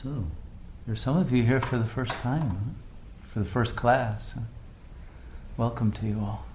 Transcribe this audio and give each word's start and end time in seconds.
So, 0.00 0.24
there's 0.86 1.00
some 1.00 1.16
of 1.16 1.32
you 1.32 1.42
here 1.42 1.60
for 1.60 1.76
the 1.76 1.84
first 1.84 2.12
time, 2.12 2.50
huh? 2.50 3.26
for 3.30 3.40
the 3.40 3.44
first 3.44 3.74
class. 3.74 4.36
Welcome 5.56 5.90
to 5.90 6.06
you 6.06 6.20
all. 6.20 6.46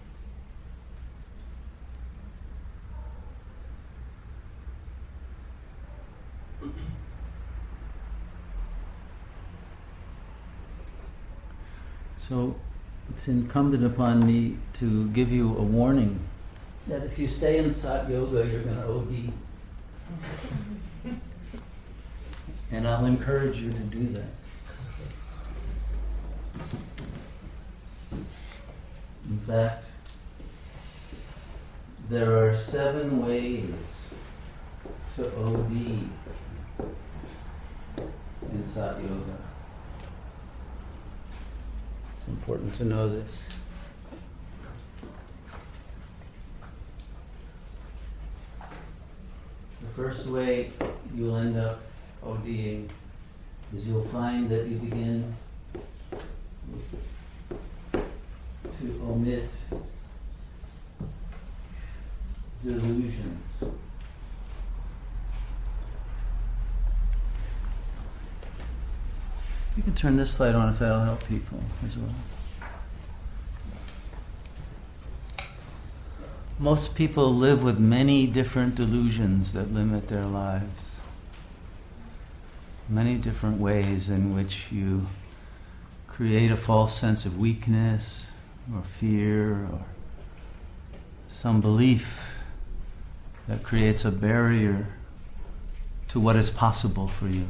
So, 12.15 12.55
it's 13.09 13.27
incumbent 13.27 13.83
upon 13.83 14.25
me 14.25 14.57
to 14.75 15.09
give 15.09 15.33
you 15.33 15.49
a 15.57 15.63
warning 15.63 16.17
that 16.87 17.03
if 17.03 17.19
you 17.19 17.27
stay 17.27 17.57
in 17.57 17.73
Sat 17.73 18.09
Yoga, 18.09 18.47
you're 18.47 18.61
going 18.61 18.77
to 18.77 18.87
OD. 21.09 21.19
And 22.73 22.87
I'll 22.87 23.05
encourage 23.05 23.61
you 23.61 23.71
to 23.71 23.79
do 23.79 24.07
that. 24.13 24.33
In 29.29 29.39
fact, 29.47 29.85
there 32.09 32.43
are 32.43 32.55
seven 32.55 33.23
ways 33.23 33.75
to 35.15 35.27
OD 35.37 35.71
in 38.51 38.65
Sat 38.65 38.99
Yoga. 39.01 39.37
It's 42.15 42.27
important 42.27 42.73
to 42.75 42.85
know 42.85 43.07
this. 43.07 43.49
The 49.81 49.89
first 49.95 50.25
way 50.25 50.71
you'll 51.15 51.37
end 51.37 51.57
up 51.57 51.79
ODing 52.25 52.89
is 53.75 53.85
you'll 53.85 54.05
find 54.05 54.49
that 54.49 54.67
you 54.67 54.77
begin 54.77 55.35
to 57.91 59.01
omit 59.07 59.49
delusions. 62.63 63.39
You 69.75 69.81
can 69.83 69.95
turn 69.95 70.17
this 70.17 70.39
light 70.39 70.53
on 70.55 70.69
if 70.69 70.79
that'll 70.79 71.01
help 71.01 71.27
people 71.27 71.59
as 71.85 71.97
well. 71.97 72.13
Most 76.59 76.95
people 76.95 77.33
live 77.33 77.63
with 77.63 77.79
many 77.79 78.27
different 78.27 78.75
delusions 78.75 79.53
that 79.53 79.73
limit 79.73 80.07
their 80.07 80.23
lives. 80.23 80.92
Many 82.89 83.15
different 83.15 83.59
ways 83.59 84.09
in 84.09 84.35
which 84.35 84.71
you 84.71 85.07
create 86.07 86.51
a 86.51 86.57
false 86.57 86.97
sense 86.97 87.25
of 87.25 87.39
weakness 87.39 88.25
or 88.73 88.81
fear 88.83 89.65
or 89.65 89.85
some 91.27 91.61
belief 91.61 92.37
that 93.47 93.63
creates 93.63 94.05
a 94.05 94.11
barrier 94.11 94.87
to 96.09 96.19
what 96.19 96.35
is 96.35 96.49
possible 96.49 97.07
for 97.07 97.27
you. 97.27 97.47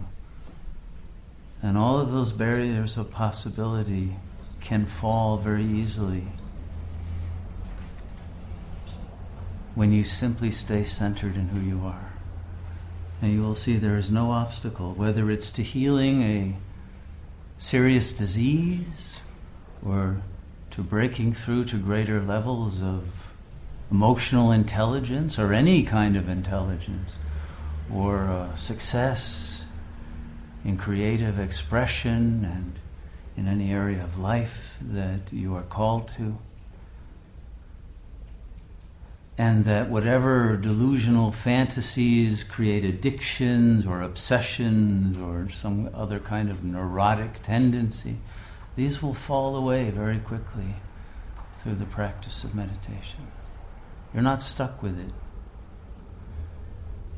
And 1.61 1.78
all 1.78 2.00
of 2.00 2.11
those 2.11 2.31
barriers 2.31 2.98
of 2.98 3.11
possibility 3.11 4.16
can 4.61 4.86
fall 4.86 5.38
very 5.38 5.66
easily 5.66 6.28
when 9.76 9.92
you 9.92 10.04
simply 10.04 10.52
stay 10.52 10.84
centered 10.84 11.36
in 11.36 11.50
who 11.50 11.59
you 11.59 11.81
are. 11.86 12.12
And 13.23 13.31
you 13.31 13.41
will 13.41 13.55
see 13.55 13.77
there 13.77 13.97
is 13.97 14.11
no 14.11 14.31
obstacle, 14.31 14.91
whether 14.95 15.31
it's 15.31 15.49
to 15.52 15.63
healing 15.63 16.23
a 16.23 16.57
serious 17.57 18.11
disease 18.11 19.21
or 19.81 20.17
to 20.71 20.81
breaking 20.81 21.33
through 21.33 21.64
to 21.65 21.77
greater 21.77 22.21
levels 22.21 22.81
of 22.81 23.08
emotional 23.89 24.52
intelligence 24.52 25.39
or 25.39 25.53
any 25.53 25.83
kind 25.83 26.17
of 26.17 26.27
intelligence 26.27 27.17
or 27.89 28.25
uh, 28.25 28.53
success 28.55 29.64
in 30.65 30.75
creative 30.75 31.39
expression 31.39 32.43
and 32.43 32.77
in 33.37 33.48
any 33.48 33.71
area 33.71 34.03
of 34.03 34.19
life 34.19 34.77
that 34.81 35.31
you 35.31 35.55
are 35.55 35.64
called 35.64 36.09
to. 36.09 36.37
And 39.38 39.66
that 39.66 39.89
whatever 39.89 40.55
delusional 40.58 41.32
fantasies 41.32 42.44
create 42.44 42.86
addictions 42.86 43.86
or 43.86 44.02
obsessions 44.02 45.17
or 45.17 45.49
some 45.49 45.89
other 45.94 46.20
kind 46.20 46.52
of 46.52 46.64
neurotic 46.64 47.42
tendency, 47.42 48.17
these 48.76 49.02
will 49.02 49.16
fall 49.16 49.55
away 49.55 49.89
very 49.89 50.20
quickly 50.20 50.76
through 51.54 51.76
the 51.76 51.86
practice 51.86 52.43
of 52.43 52.54
meditation. 52.54 53.26
You're 54.14 54.23
not 54.23 54.42
stuck 54.42 54.83
with 54.83 54.99
it. 54.99 55.11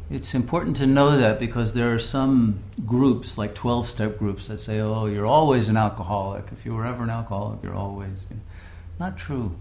It's 0.09 0.36
important 0.36 0.78
to 0.78 0.86
know 0.86 1.18
that 1.18 1.40
because 1.40 1.74
there 1.74 1.94
are 1.94 2.00
some 2.00 2.59
groups, 2.86 3.38
like 3.38 3.56
12 3.56 3.88
step 3.88 4.20
groups, 4.20 4.48
that 4.48 4.62
say, 4.62 4.80
oh, 4.80 5.08
you're 5.08 5.25
always 5.25 5.68
an 5.68 5.78
alcoholic. 5.78 6.46
If 6.52 6.64
you 6.64 6.75
were 6.75 6.86
ever 6.86 7.04
an 7.04 7.09
alcoholic, 7.09 7.64
you're 7.64 7.75
always. 7.75 8.24
Not 9.00 9.18
true. 9.18 9.56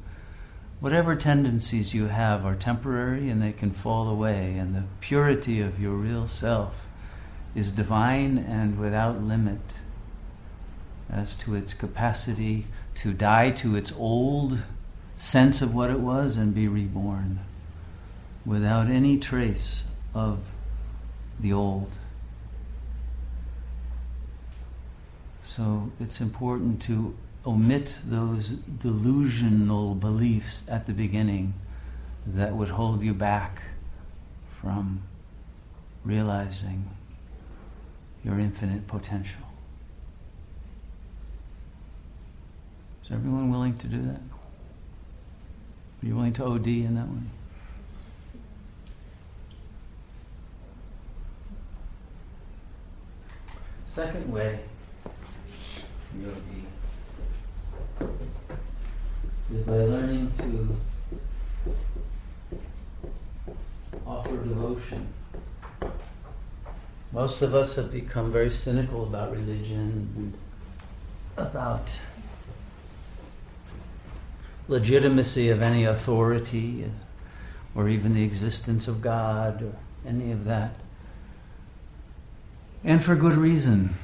Whatever 0.84 1.16
tendencies 1.16 1.94
you 1.94 2.08
have 2.08 2.44
are 2.44 2.54
temporary 2.54 3.30
and 3.30 3.40
they 3.40 3.52
can 3.52 3.70
fall 3.70 4.06
away, 4.06 4.58
and 4.58 4.74
the 4.74 4.84
purity 5.00 5.62
of 5.62 5.80
your 5.80 5.94
real 5.94 6.28
self 6.28 6.88
is 7.54 7.70
divine 7.70 8.36
and 8.36 8.78
without 8.78 9.22
limit 9.22 9.62
as 11.08 11.36
to 11.36 11.54
its 11.54 11.72
capacity 11.72 12.66
to 12.96 13.14
die 13.14 13.50
to 13.52 13.76
its 13.76 13.94
old 13.96 14.62
sense 15.16 15.62
of 15.62 15.74
what 15.74 15.88
it 15.88 16.00
was 16.00 16.36
and 16.36 16.54
be 16.54 16.68
reborn 16.68 17.38
without 18.44 18.86
any 18.88 19.16
trace 19.16 19.84
of 20.14 20.38
the 21.40 21.50
old. 21.50 21.92
So 25.42 25.90
it's 25.98 26.20
important 26.20 26.82
to 26.82 27.16
omit 27.46 27.96
those 28.04 28.50
delusional 28.50 29.94
beliefs 29.94 30.64
at 30.68 30.86
the 30.86 30.92
beginning 30.92 31.54
that 32.26 32.54
would 32.54 32.70
hold 32.70 33.02
you 33.02 33.12
back 33.12 33.62
from 34.60 35.02
realizing 36.04 36.88
your 38.24 38.38
infinite 38.38 38.86
potential. 38.86 39.42
Is 43.04 43.10
everyone 43.10 43.50
willing 43.50 43.76
to 43.76 43.86
do 43.86 44.00
that? 44.02 44.20
Are 46.02 46.06
you 46.06 46.16
willing 46.16 46.32
to 46.34 46.44
OD 46.44 46.66
in 46.66 46.94
that 46.94 47.06
way? 47.06 47.20
Second 53.88 54.32
way, 54.32 54.58
yogi, 56.18 56.64
is 59.54 59.64
by 59.64 59.76
learning 59.76 60.32
to 60.38 60.76
offer 64.06 64.36
devotion. 64.36 65.06
Most 67.12 67.42
of 67.42 67.54
us 67.54 67.76
have 67.76 67.92
become 67.92 68.32
very 68.32 68.50
cynical 68.50 69.04
about 69.04 69.30
religion 69.30 70.08
and 70.16 70.34
about 71.36 72.00
legitimacy 74.66 75.50
of 75.50 75.62
any 75.62 75.84
authority 75.84 76.90
or 77.76 77.88
even 77.88 78.14
the 78.14 78.24
existence 78.24 78.88
of 78.88 79.00
God 79.00 79.62
or 79.62 79.76
any 80.06 80.32
of 80.32 80.44
that 80.44 80.74
and 82.82 83.02
for 83.02 83.14
good 83.14 83.34
reason. 83.34 83.94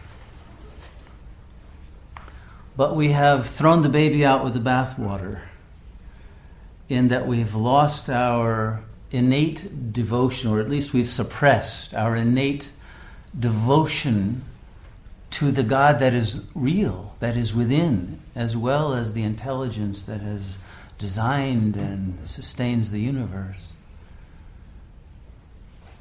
But 2.76 2.94
we 2.94 3.10
have 3.10 3.48
thrown 3.48 3.82
the 3.82 3.88
baby 3.88 4.24
out 4.24 4.44
with 4.44 4.54
the 4.54 4.60
bathwater 4.60 5.42
in 6.90 7.08
that 7.08 7.26
we've 7.26 7.54
lost 7.54 8.10
our 8.10 8.82
innate 9.12 9.92
devotion, 9.92 10.50
or 10.50 10.60
at 10.60 10.68
least 10.68 10.92
we've 10.92 11.10
suppressed 11.10 11.94
our 11.94 12.16
innate 12.16 12.70
devotion 13.38 14.44
to 15.30 15.52
the 15.52 15.62
God 15.62 16.00
that 16.00 16.12
is 16.12 16.42
real, 16.54 17.14
that 17.20 17.36
is 17.36 17.54
within, 17.54 18.20
as 18.34 18.56
well 18.56 18.92
as 18.92 19.12
the 19.12 19.22
intelligence 19.22 20.02
that 20.02 20.20
has 20.20 20.58
designed 20.98 21.76
and 21.76 22.26
sustains 22.26 22.90
the 22.90 23.00
universe. 23.00 23.72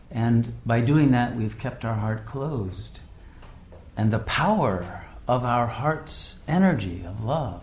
And 0.09 0.53
by 0.65 0.81
doing 0.81 1.11
that, 1.11 1.35
we've 1.35 1.59
kept 1.59 1.85
our 1.85 1.93
heart 1.93 2.25
closed. 2.25 2.99
And 3.95 4.11
the 4.11 4.19
power 4.19 5.05
of 5.27 5.45
our 5.45 5.67
heart's 5.67 6.39
energy 6.47 7.03
of 7.05 7.23
love 7.23 7.61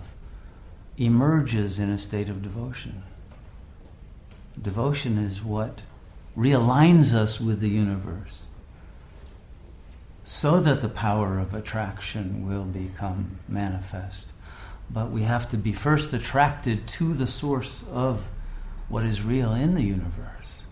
emerges 0.96 1.80
in 1.80 1.90
a 1.90 1.98
state 1.98 2.28
of 2.28 2.40
devotion. 2.40 3.02
Devotion 4.60 5.18
is 5.18 5.42
what 5.42 5.82
realigns 6.36 7.12
us 7.12 7.40
with 7.40 7.60
the 7.60 7.68
universe 7.68 8.46
so 10.26 10.58
that 10.58 10.80
the 10.80 10.88
power 10.88 11.38
of 11.38 11.54
attraction 11.54 12.48
will 12.48 12.64
become 12.64 13.38
manifest. 13.48 14.32
But 14.90 15.10
we 15.10 15.22
have 15.22 15.48
to 15.50 15.56
be 15.56 15.72
first 15.72 16.12
attracted 16.12 16.88
to 16.88 17.14
the 17.14 17.28
source 17.28 17.84
of 17.92 18.22
what 18.88 19.04
is 19.04 19.22
real 19.22 19.52
in 19.54 19.74
the 19.74 19.82
universe, 19.82 20.64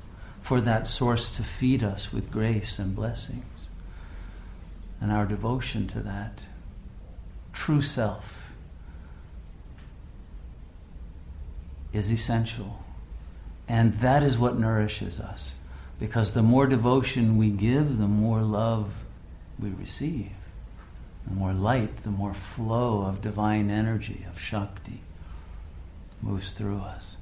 for 0.42 0.60
that 0.60 0.88
source 0.88 1.30
to 1.32 1.44
feed 1.44 1.84
us 1.84 2.12
with 2.12 2.32
grace 2.32 2.80
and 2.80 2.96
blessings. 2.96 3.68
And 5.00 5.12
our 5.12 5.24
devotion 5.24 5.86
to 5.88 6.00
that 6.00 6.44
true 7.52 7.82
self 7.82 8.52
is 11.92 12.10
essential. 12.10 12.83
And 13.68 13.98
that 14.00 14.22
is 14.22 14.38
what 14.38 14.58
nourishes 14.58 15.18
us. 15.18 15.54
Because 15.98 16.32
the 16.32 16.42
more 16.42 16.66
devotion 16.66 17.38
we 17.38 17.50
give, 17.50 17.98
the 17.98 18.08
more 18.08 18.42
love 18.42 18.92
we 19.58 19.70
receive. 19.70 20.30
The 21.26 21.34
more 21.34 21.52
light, 21.52 21.98
the 22.02 22.10
more 22.10 22.34
flow 22.34 23.02
of 23.02 23.22
divine 23.22 23.70
energy, 23.70 24.26
of 24.28 24.38
Shakti, 24.38 25.00
moves 26.20 26.52
through 26.52 26.78
us. 26.78 27.16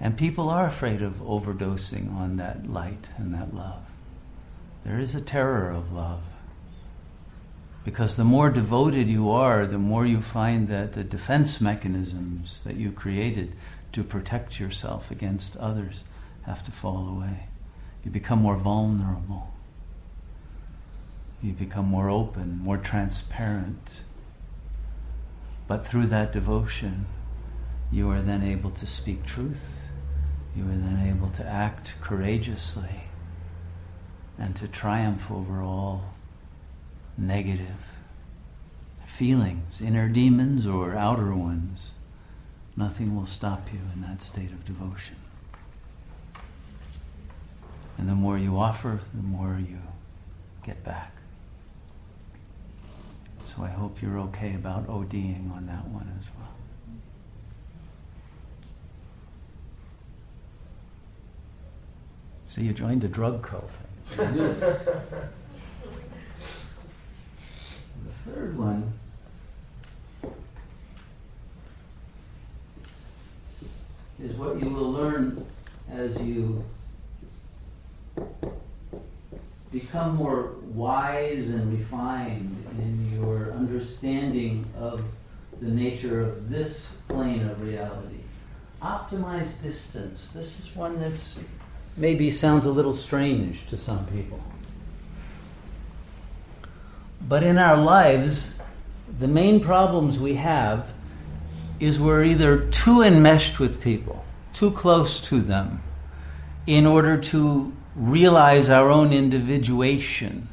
And 0.00 0.18
people 0.18 0.50
are 0.50 0.66
afraid 0.66 1.00
of 1.00 1.22
overdosing 1.22 2.12
on 2.14 2.36
that 2.36 2.68
light 2.68 3.08
and 3.16 3.32
that 3.34 3.54
love. 3.54 3.82
There 4.84 4.98
is 4.98 5.14
a 5.14 5.20
terror 5.20 5.70
of 5.70 5.92
love. 5.92 6.22
Because 7.84 8.14
the 8.14 8.24
more 8.24 8.50
devoted 8.50 9.10
you 9.10 9.30
are, 9.30 9.66
the 9.66 9.78
more 9.78 10.06
you 10.06 10.20
find 10.20 10.68
that 10.68 10.92
the 10.92 11.02
defense 11.02 11.60
mechanisms 11.60 12.62
that 12.64 12.76
you 12.76 12.92
created 12.92 13.54
to 13.92 14.04
protect 14.04 14.60
yourself 14.60 15.10
against 15.10 15.56
others 15.56 16.04
have 16.42 16.62
to 16.64 16.70
fall 16.70 17.08
away. 17.08 17.48
You 18.04 18.10
become 18.10 18.40
more 18.40 18.56
vulnerable. 18.56 19.52
You 21.42 21.52
become 21.52 21.86
more 21.86 22.08
open, 22.08 22.60
more 22.62 22.78
transparent. 22.78 24.00
But 25.66 25.84
through 25.84 26.06
that 26.06 26.32
devotion, 26.32 27.06
you 27.90 28.10
are 28.10 28.22
then 28.22 28.42
able 28.42 28.70
to 28.70 28.86
speak 28.86 29.26
truth. 29.26 29.80
You 30.54 30.64
are 30.64 30.76
then 30.76 31.08
able 31.08 31.30
to 31.30 31.44
act 31.44 31.96
courageously 32.00 33.04
and 34.38 34.54
to 34.56 34.68
triumph 34.68 35.30
over 35.30 35.62
all 35.62 36.14
negative 37.16 37.92
feelings, 39.06 39.80
inner 39.80 40.08
demons 40.08 40.66
or 40.66 40.96
outer 40.96 41.34
ones. 41.34 41.92
Nothing 42.76 43.14
will 43.14 43.26
stop 43.26 43.72
you 43.72 43.80
in 43.94 44.00
that 44.02 44.22
state 44.22 44.50
of 44.50 44.64
devotion. 44.64 45.16
And 47.98 48.08
the 48.08 48.14
more 48.14 48.38
you 48.38 48.58
offer, 48.58 49.00
the 49.14 49.22
more 49.22 49.60
you 49.60 49.78
get 50.64 50.82
back. 50.82 51.12
So 53.44 53.62
I 53.62 53.68
hope 53.68 54.00
you're 54.00 54.18
okay 54.20 54.54
about 54.54 54.86
ODing 54.86 55.54
on 55.54 55.66
that 55.66 55.86
one 55.88 56.10
as 56.18 56.30
well. 56.38 56.48
So 62.46 62.60
you 62.60 62.72
joined 62.72 63.04
a 63.04 63.08
drug 63.08 63.42
cult. 63.42 63.70
Third 68.26 68.56
one 68.56 68.92
is 74.22 74.32
what 74.34 74.62
you 74.62 74.70
will 74.70 74.92
learn 74.92 75.44
as 75.90 76.20
you 76.22 76.64
become 79.72 80.16
more 80.16 80.52
wise 80.74 81.48
and 81.48 81.76
refined 81.76 82.64
in 82.78 83.20
your 83.20 83.52
understanding 83.52 84.64
of 84.78 85.00
the 85.60 85.68
nature 85.68 86.20
of 86.20 86.50
this 86.50 86.88
plane 87.08 87.48
of 87.48 87.60
reality. 87.60 88.20
Optimize 88.82 89.60
distance. 89.62 90.30
This 90.30 90.60
is 90.60 90.76
one 90.76 91.00
that's 91.00 91.38
maybe 91.96 92.30
sounds 92.30 92.66
a 92.66 92.70
little 92.70 92.94
strange 92.94 93.66
to 93.68 93.78
some 93.78 94.06
people. 94.06 94.40
But 97.28 97.42
in 97.42 97.58
our 97.58 97.76
lives, 97.76 98.52
the 99.18 99.28
main 99.28 99.60
problems 99.60 100.18
we 100.18 100.34
have 100.34 100.88
is 101.78 101.98
we're 101.98 102.24
either 102.24 102.66
too 102.70 103.02
enmeshed 103.02 103.58
with 103.58 103.80
people, 103.80 104.24
too 104.52 104.70
close 104.70 105.20
to 105.28 105.40
them, 105.40 105.80
in 106.66 106.86
order 106.86 107.16
to 107.16 107.72
realize 107.96 108.70
our 108.70 108.88
own 108.88 109.12
individuation. 109.12 110.48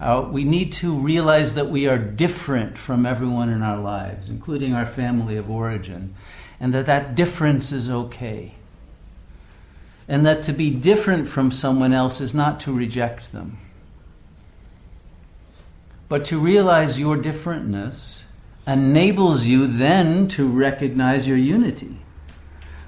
Uh, 0.00 0.28
we 0.30 0.44
need 0.44 0.72
to 0.72 0.94
realize 0.96 1.54
that 1.54 1.70
we 1.70 1.86
are 1.86 1.98
different 1.98 2.76
from 2.76 3.06
everyone 3.06 3.48
in 3.48 3.62
our 3.62 3.78
lives, 3.78 4.28
including 4.28 4.74
our 4.74 4.86
family 4.86 5.36
of 5.36 5.50
origin, 5.50 6.14
and 6.60 6.74
that 6.74 6.86
that 6.86 7.14
difference 7.14 7.72
is 7.72 7.90
okay. 7.90 8.54
And 10.06 10.26
that 10.26 10.42
to 10.44 10.52
be 10.52 10.70
different 10.70 11.28
from 11.28 11.50
someone 11.50 11.92
else 11.92 12.20
is 12.20 12.34
not 12.34 12.60
to 12.60 12.72
reject 12.72 13.32
them 13.32 13.58
but 16.14 16.26
to 16.26 16.38
realize 16.38 17.00
your 17.00 17.16
differentness 17.16 18.22
enables 18.68 19.46
you 19.46 19.66
then 19.66 20.28
to 20.28 20.46
recognize 20.46 21.26
your 21.26 21.36
unity. 21.36 21.98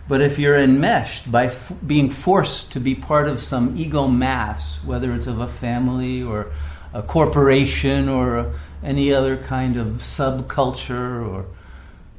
But 0.08 0.20
if 0.20 0.38
you're 0.38 0.54
enmeshed 0.54 1.32
by 1.32 1.46
f- 1.46 1.72
being 1.84 2.08
forced 2.08 2.70
to 2.74 2.78
be 2.78 2.94
part 2.94 3.26
of 3.26 3.42
some 3.42 3.76
ego 3.76 4.06
mass, 4.06 4.78
whether 4.84 5.12
it's 5.12 5.26
of 5.26 5.40
a 5.40 5.48
family 5.48 6.22
or 6.22 6.52
a 6.94 7.02
corporation 7.02 8.08
or 8.08 8.36
a, 8.36 8.54
any 8.84 9.12
other 9.12 9.36
kind 9.36 9.76
of 9.76 10.04
subculture 10.04 11.28
or, 11.28 11.46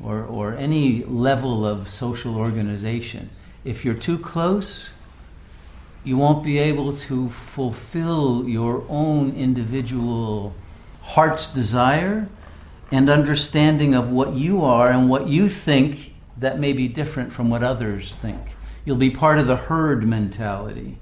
or, 0.03 0.25
or 0.25 0.55
any 0.55 1.05
level 1.05 1.65
of 1.65 1.87
social 1.87 2.35
organization, 2.35 3.29
if 3.63 3.85
you're 3.85 3.93
too 3.93 4.17
close, 4.17 4.91
you 6.03 6.17
won't 6.17 6.43
be 6.43 6.59
able 6.59 6.91
to 6.91 7.29
fulfill 7.29 8.43
your 8.45 8.83
own 8.89 9.31
individual 9.37 10.53
heart's 11.07 11.49
desire 11.49 12.27
and 12.91 13.09
understanding 13.09 13.95
of 13.95 14.11
what 14.11 14.33
you 14.33 14.63
are 14.63 14.89
and 14.89 15.09
what 15.09 15.27
you 15.27 15.47
think 15.47 16.13
that 16.37 16.59
may 16.59 16.73
be 16.73 16.87
different 16.87 17.31
from 17.31 17.49
what 17.49 17.63
others 17.63 18.13
think. 18.13 18.55
You'll 18.83 18.97
be 18.97 19.09
part 19.09 19.39
of 19.39 19.47
the 19.47 19.55
herd 19.55 20.05
mentality. 20.05 20.97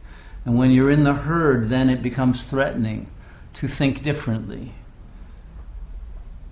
And 0.45 0.57
when 0.57 0.69
you're 0.69 0.91
in 0.91 1.03
the 1.03 1.13
herd, 1.13 1.69
then 1.69 1.89
it 1.89 2.03
becomes 2.03 2.43
threatening 2.43 3.07
to 3.53 3.67
think 3.67 4.03
differently. 4.03 4.73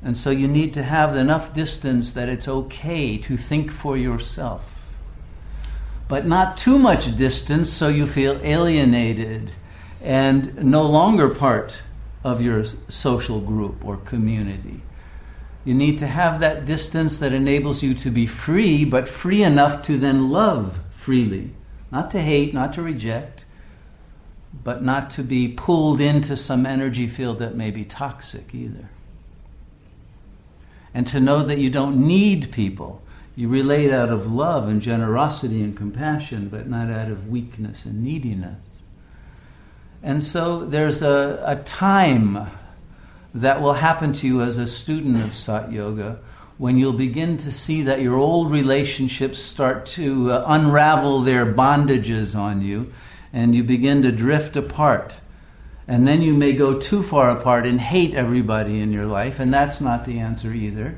And 0.02 0.18
so 0.18 0.32
you 0.32 0.48
need 0.48 0.74
to 0.74 0.84
have 0.84 1.16
enough 1.16 1.54
distance 1.54 2.12
that 2.14 2.30
it's 2.30 2.48
okay 2.48 3.18
to 3.20 3.38
think 3.38 3.72
for 3.72 3.96
yourself. 3.96 4.68
But 6.08 6.26
not 6.26 6.58
too 6.58 6.80
much 6.80 7.16
distance 7.16 7.72
so 7.72 7.88
you 7.88 8.08
feel 8.08 8.40
alienated 8.44 9.52
and 10.02 10.64
no 10.64 10.84
longer 10.84 11.30
part 11.30 11.84
of 12.24 12.42
your 12.42 12.64
social 12.88 13.40
group 13.40 13.84
or 13.86 13.98
community. 13.98 14.82
You 15.66 15.74
need 15.74 15.98
to 16.00 16.08
have 16.08 16.42
that 16.42 16.66
distance 16.66 17.20
that 17.20 17.34
enables 17.34 17.84
you 17.84 17.94
to 17.96 18.10
be 18.10 18.26
free, 18.26 18.86
but 18.86 19.08
free 19.08 19.44
enough 19.44 19.82
to 19.84 19.98
then 19.98 20.30
love 20.30 20.80
freely. 20.92 21.52
Not 21.92 22.12
to 22.12 22.22
hate, 22.22 22.54
not 22.54 22.74
to 22.74 22.82
reject, 22.82 23.46
but 24.64 24.84
not 24.84 25.10
to 25.12 25.24
be 25.24 25.48
pulled 25.48 26.02
into 26.02 26.36
some 26.36 26.66
energy 26.66 27.08
field 27.08 27.40
that 27.40 27.56
may 27.56 27.72
be 27.72 27.86
toxic 27.86 28.54
either. 28.54 28.90
And 30.94 31.08
to 31.08 31.20
know 31.20 31.44
that 31.44 31.60
you 31.60 31.70
don't 31.70 32.08
need 32.08 32.52
people. 32.52 33.02
You 33.36 33.48
relate 33.48 33.92
out 33.92 34.10
of 34.10 34.32
love 34.32 34.68
and 34.68 34.82
generosity 34.82 35.62
and 35.62 35.76
compassion, 35.76 36.50
but 36.50 36.68
not 36.68 36.90
out 36.90 37.10
of 37.10 37.30
weakness 37.30 37.86
and 37.86 38.04
neediness. 38.04 38.80
And 40.04 40.22
so 40.22 40.66
there's 40.66 41.02
a, 41.02 41.42
a 41.46 41.56
time 41.64 42.50
that 43.34 43.62
will 43.62 43.74
happen 43.74 44.12
to 44.14 44.28
you 44.28 44.42
as 44.42 44.58
a 44.58 44.68
student 44.68 45.24
of 45.24 45.34
Sat 45.34 45.72
Yoga 45.72 46.20
when 46.58 46.78
you'll 46.78 46.92
begin 46.92 47.38
to 47.38 47.52
see 47.52 47.84
that 47.84 48.02
your 48.02 48.18
old 48.18 48.52
relationships 48.52 49.40
start 49.40 49.86
to 49.86 50.30
uh, 50.30 50.44
unravel 50.48 51.22
their 51.22 51.46
bondages 51.46 52.38
on 52.38 52.62
you 52.62 52.92
and 53.32 53.56
you 53.56 53.64
begin 53.64 54.02
to 54.02 54.12
drift 54.12 54.58
apart. 54.58 55.20
And 55.88 56.06
then 56.06 56.22
you 56.22 56.34
may 56.34 56.54
go 56.54 56.80
too 56.80 57.02
far 57.02 57.30
apart 57.30 57.66
and 57.66 57.80
hate 57.80 58.14
everybody 58.14 58.80
in 58.80 58.94
your 58.94 59.06
life, 59.06 59.40
and 59.40 59.54
that's 59.54 59.82
not 59.82 60.06
the 60.06 60.20
answer 60.20 60.54
either. 60.54 60.98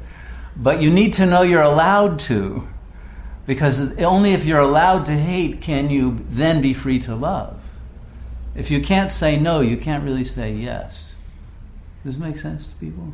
But 0.55 0.81
you 0.81 0.91
need 0.91 1.13
to 1.13 1.25
know 1.25 1.41
you're 1.41 1.61
allowed 1.61 2.19
to, 2.21 2.67
because 3.47 3.97
only 3.99 4.33
if 4.33 4.45
you're 4.45 4.59
allowed 4.59 5.05
to 5.07 5.17
hate 5.17 5.61
can 5.61 5.89
you 5.89 6.23
then 6.29 6.61
be 6.61 6.73
free 6.73 6.99
to 6.99 7.15
love. 7.15 7.59
If 8.55 8.71
you 8.71 8.81
can't 8.81 9.11
say 9.11 9.37
no, 9.37 9.59
you 9.61 9.77
can't 9.77 10.03
really 10.03 10.23
say 10.23 10.53
yes. 10.53 11.15
Does 12.03 12.15
it 12.15 12.19
make 12.19 12.37
sense 12.37 12.67
to 12.67 12.75
people? 12.75 13.13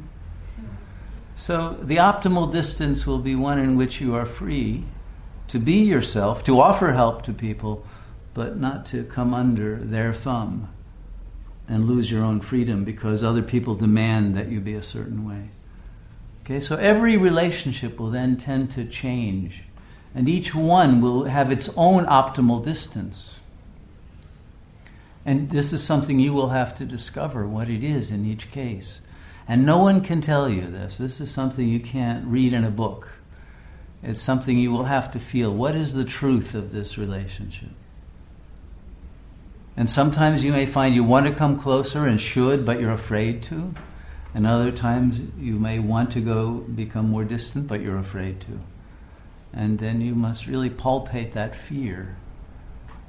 So 1.34 1.78
the 1.82 1.98
optimal 1.98 2.52
distance 2.52 3.08
will 3.08 3.20
be 3.20 3.36
one 3.36 3.58
in 3.58 3.76
which 3.76 4.00
you 4.00 4.14
are 4.16 4.26
free 4.26 4.86
to 5.48 5.60
be 5.60 5.84
yourself, 5.84 6.44
to 6.44 6.60
offer 6.60 6.94
help 6.94 7.24
to 7.24 7.34
people, 7.34 7.86
but 8.34 8.58
not 8.58 8.86
to 8.88 9.04
come 9.04 9.34
under 9.34 9.78
their 9.78 10.14
thumb. 10.14 10.70
and 11.72 11.88
lose 11.88 12.12
your 12.12 12.24
own 12.24 12.42
freedom 12.42 12.84
because 12.84 13.24
other 13.24 13.42
people 13.42 13.76
demand 13.76 14.36
that 14.36 14.50
you 14.50 14.60
be 14.60 14.74
a 14.74 14.84
certain 14.84 15.26
way. 15.26 15.50
Okay, 16.44 16.60
so 16.60 16.76
every 16.76 17.16
relationship 17.16 17.98
will 17.98 18.10
then 18.10 18.36
tend 18.36 18.72
to 18.72 18.84
change, 18.84 19.64
and 20.14 20.28
each 20.28 20.54
one 20.54 21.00
will 21.00 21.24
have 21.24 21.50
its 21.50 21.70
own 21.78 22.06
optimal 22.06 22.64
distance. 22.64 23.40
And 25.26 25.50
this 25.50 25.72
is 25.72 25.84
something 25.84 26.20
you 26.20 26.34
will 26.34 26.50
have 26.50 26.76
to 26.76 26.86
discover 26.86 27.48
what 27.48 27.70
it 27.70 27.84
is 27.84 28.12
in 28.12 28.26
each 28.26 28.50
case. 28.52 29.02
And 29.48 29.66
no 29.66 29.78
one 29.78 30.02
can 30.02 30.22
tell 30.22 30.50
you 30.50 30.66
this. 30.68 30.98
This 30.98 31.22
is 31.22 31.32
something 31.32 31.68
you 31.68 31.80
can't 31.80 32.26
read 32.26 32.54
in 32.54 32.64
a 32.64 32.72
book. 32.72 33.10
It's 34.04 34.22
something 34.22 34.58
you 34.58 34.72
will 34.72 34.86
have 34.86 35.12
to 35.12 35.20
feel. 35.20 35.54
What 35.54 35.76
is 35.76 35.94
the 35.94 36.06
truth 36.06 36.56
of 36.56 36.72
this 36.72 36.98
relationship? 36.98 37.70
And 39.78 39.90
sometimes 39.90 40.44
you 40.44 40.52
may 40.52 40.66
find 40.66 40.96
you 40.96 41.04
want 41.04 41.28
to 41.28 41.34
come 41.34 41.58
closer 41.58 42.06
and 42.06 42.20
should, 42.20 42.66
but 42.66 42.80
you're 42.80 42.92
afraid 42.92 43.44
to. 43.44 43.74
And 44.34 44.48
other 44.48 44.72
times 44.72 45.22
you 45.38 45.60
may 45.60 45.80
want 45.80 46.12
to 46.12 46.22
go 46.22 46.52
become 46.52 47.10
more 47.10 47.24
distant, 47.24 47.68
but 47.68 47.82
you're 47.82 47.98
afraid 47.98 48.42
to. 48.42 48.60
And 49.54 49.80
then 49.80 50.02
you 50.02 50.16
must 50.16 50.48
really 50.48 50.70
palpate 50.70 51.34
that 51.34 51.56
fear 51.56 52.16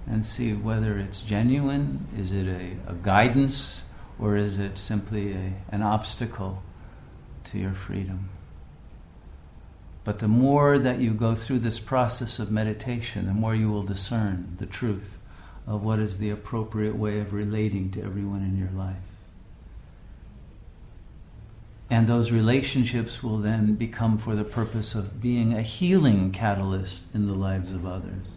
and 0.07 0.25
see 0.25 0.53
whether 0.53 0.99
it's 0.99 1.23
genuine, 1.23 2.07
is 2.17 2.33
it 2.33 2.47
a, 2.47 2.91
a 2.91 2.95
guidance, 2.95 3.85
or 4.19 4.37
is 4.37 4.59
it 4.59 4.79
simply 4.79 5.33
a, 5.33 5.53
an 5.71 5.83
obstacle 5.83 6.63
to 7.45 7.59
your 7.59 7.73
freedom. 7.73 8.29
But 10.05 10.19
the 10.19 10.29
more 10.29 10.79
that 10.79 10.99
you 10.99 11.13
go 11.13 11.35
through 11.35 11.61
this 11.61 11.79
process 11.79 12.39
of 12.39 12.51
meditation, 12.51 13.27
the 13.27 13.35
more 13.35 13.55
you 13.55 13.71
will 13.71 13.83
discern 13.83 14.57
the 14.59 14.67
truth 14.67 15.19
of 15.67 15.85
what 15.85 16.01
is 16.01 16.19
the 16.19 16.31
appropriate 16.31 16.97
way 16.97 17.21
of 17.21 17.33
relating 17.33 17.91
to 17.93 18.03
everyone 18.03 18.43
in 18.43 18.59
your 18.59 18.71
life. 18.71 18.97
And 21.89 22.07
those 22.07 22.33
relationships 22.33 23.23
will 23.23 23.39
then 23.39 23.75
become 23.75 24.19
for 24.19 24.35
the 24.35 24.45
purpose 24.45 24.95
of 24.95 25.21
being 25.21 25.53
a 25.53 25.63
healing 25.63 26.33
catalyst 26.33 27.05
in 27.15 27.27
the 27.27 27.35
lives 27.35 27.71
of 27.71 27.87
others. 27.87 28.37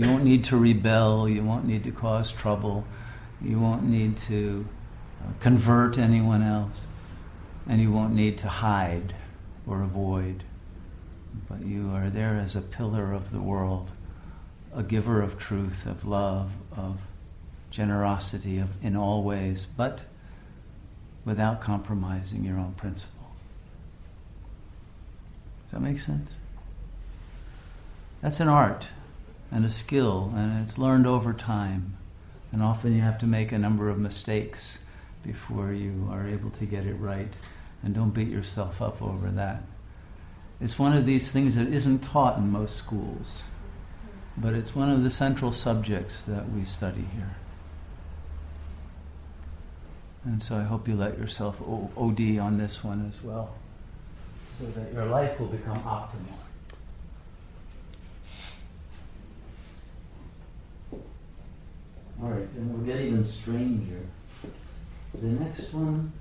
You 0.00 0.08
won't 0.08 0.24
need 0.24 0.44
to 0.44 0.56
rebel, 0.56 1.28
you 1.28 1.44
won't 1.44 1.66
need 1.66 1.84
to 1.84 1.92
cause 1.92 2.32
trouble, 2.32 2.86
you 3.42 3.60
won't 3.60 3.82
need 3.82 4.16
to 4.16 4.66
uh, 5.22 5.30
convert 5.40 5.98
anyone 5.98 6.40
else, 6.40 6.86
and 7.68 7.82
you 7.82 7.92
won't 7.92 8.14
need 8.14 8.38
to 8.38 8.48
hide 8.48 9.14
or 9.66 9.82
avoid. 9.82 10.42
But 11.50 11.66
you 11.66 11.90
are 11.90 12.08
there 12.08 12.36
as 12.36 12.56
a 12.56 12.62
pillar 12.62 13.12
of 13.12 13.30
the 13.30 13.42
world 13.42 13.90
a 14.74 14.82
giver 14.82 15.20
of 15.20 15.36
truth, 15.36 15.84
of 15.84 16.06
love, 16.06 16.50
of 16.74 16.98
generosity 17.70 18.58
of, 18.58 18.82
in 18.82 18.96
all 18.96 19.22
ways, 19.22 19.66
but 19.76 20.04
without 21.26 21.60
compromising 21.60 22.42
your 22.42 22.56
own 22.56 22.72
principles. 22.72 23.42
Does 25.64 25.72
that 25.72 25.80
make 25.80 25.98
sense? 25.98 26.38
That's 28.22 28.40
an 28.40 28.48
art 28.48 28.88
and 29.50 29.64
a 29.64 29.70
skill, 29.70 30.32
and 30.34 30.62
it's 30.62 30.78
learned 30.78 31.06
over 31.06 31.32
time. 31.32 31.96
And 32.52 32.62
often 32.62 32.94
you 32.94 33.00
have 33.00 33.18
to 33.18 33.26
make 33.26 33.52
a 33.52 33.58
number 33.58 33.88
of 33.88 33.98
mistakes 33.98 34.78
before 35.22 35.72
you 35.72 36.08
are 36.10 36.26
able 36.26 36.50
to 36.50 36.66
get 36.66 36.86
it 36.86 36.94
right. 36.94 37.32
And 37.82 37.94
don't 37.94 38.10
beat 38.10 38.28
yourself 38.28 38.82
up 38.82 39.00
over 39.00 39.28
that. 39.30 39.62
It's 40.60 40.78
one 40.78 40.96
of 40.96 41.06
these 41.06 41.32
things 41.32 41.56
that 41.56 41.68
isn't 41.68 42.00
taught 42.00 42.38
in 42.38 42.50
most 42.50 42.76
schools 42.76 43.44
but 44.36 44.54
it's 44.54 44.74
one 44.74 44.90
of 44.90 45.04
the 45.04 45.10
central 45.10 45.52
subjects 45.52 46.22
that 46.22 46.50
we 46.52 46.64
study 46.64 47.04
here. 47.14 47.36
And 50.24 50.42
so 50.42 50.56
I 50.56 50.62
hope 50.62 50.86
you 50.86 50.96
let 50.96 51.18
yourself 51.18 51.60
OD 51.60 52.38
on 52.38 52.58
this 52.58 52.84
one 52.84 53.06
as 53.08 53.22
well, 53.22 53.54
so 54.58 54.66
that 54.66 54.92
your 54.92 55.06
life 55.06 55.38
will 55.40 55.46
become 55.46 55.78
optimal. 55.78 56.36
All 62.22 62.28
right, 62.28 62.48
and 62.56 62.72
we'll 62.72 62.84
get 62.84 63.00
even 63.00 63.24
stranger. 63.24 64.00
The 65.14 65.26
next 65.26 65.72
one, 65.72 66.12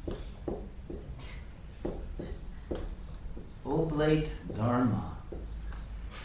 Oblate 3.65 4.29
Dharma. 4.55 5.17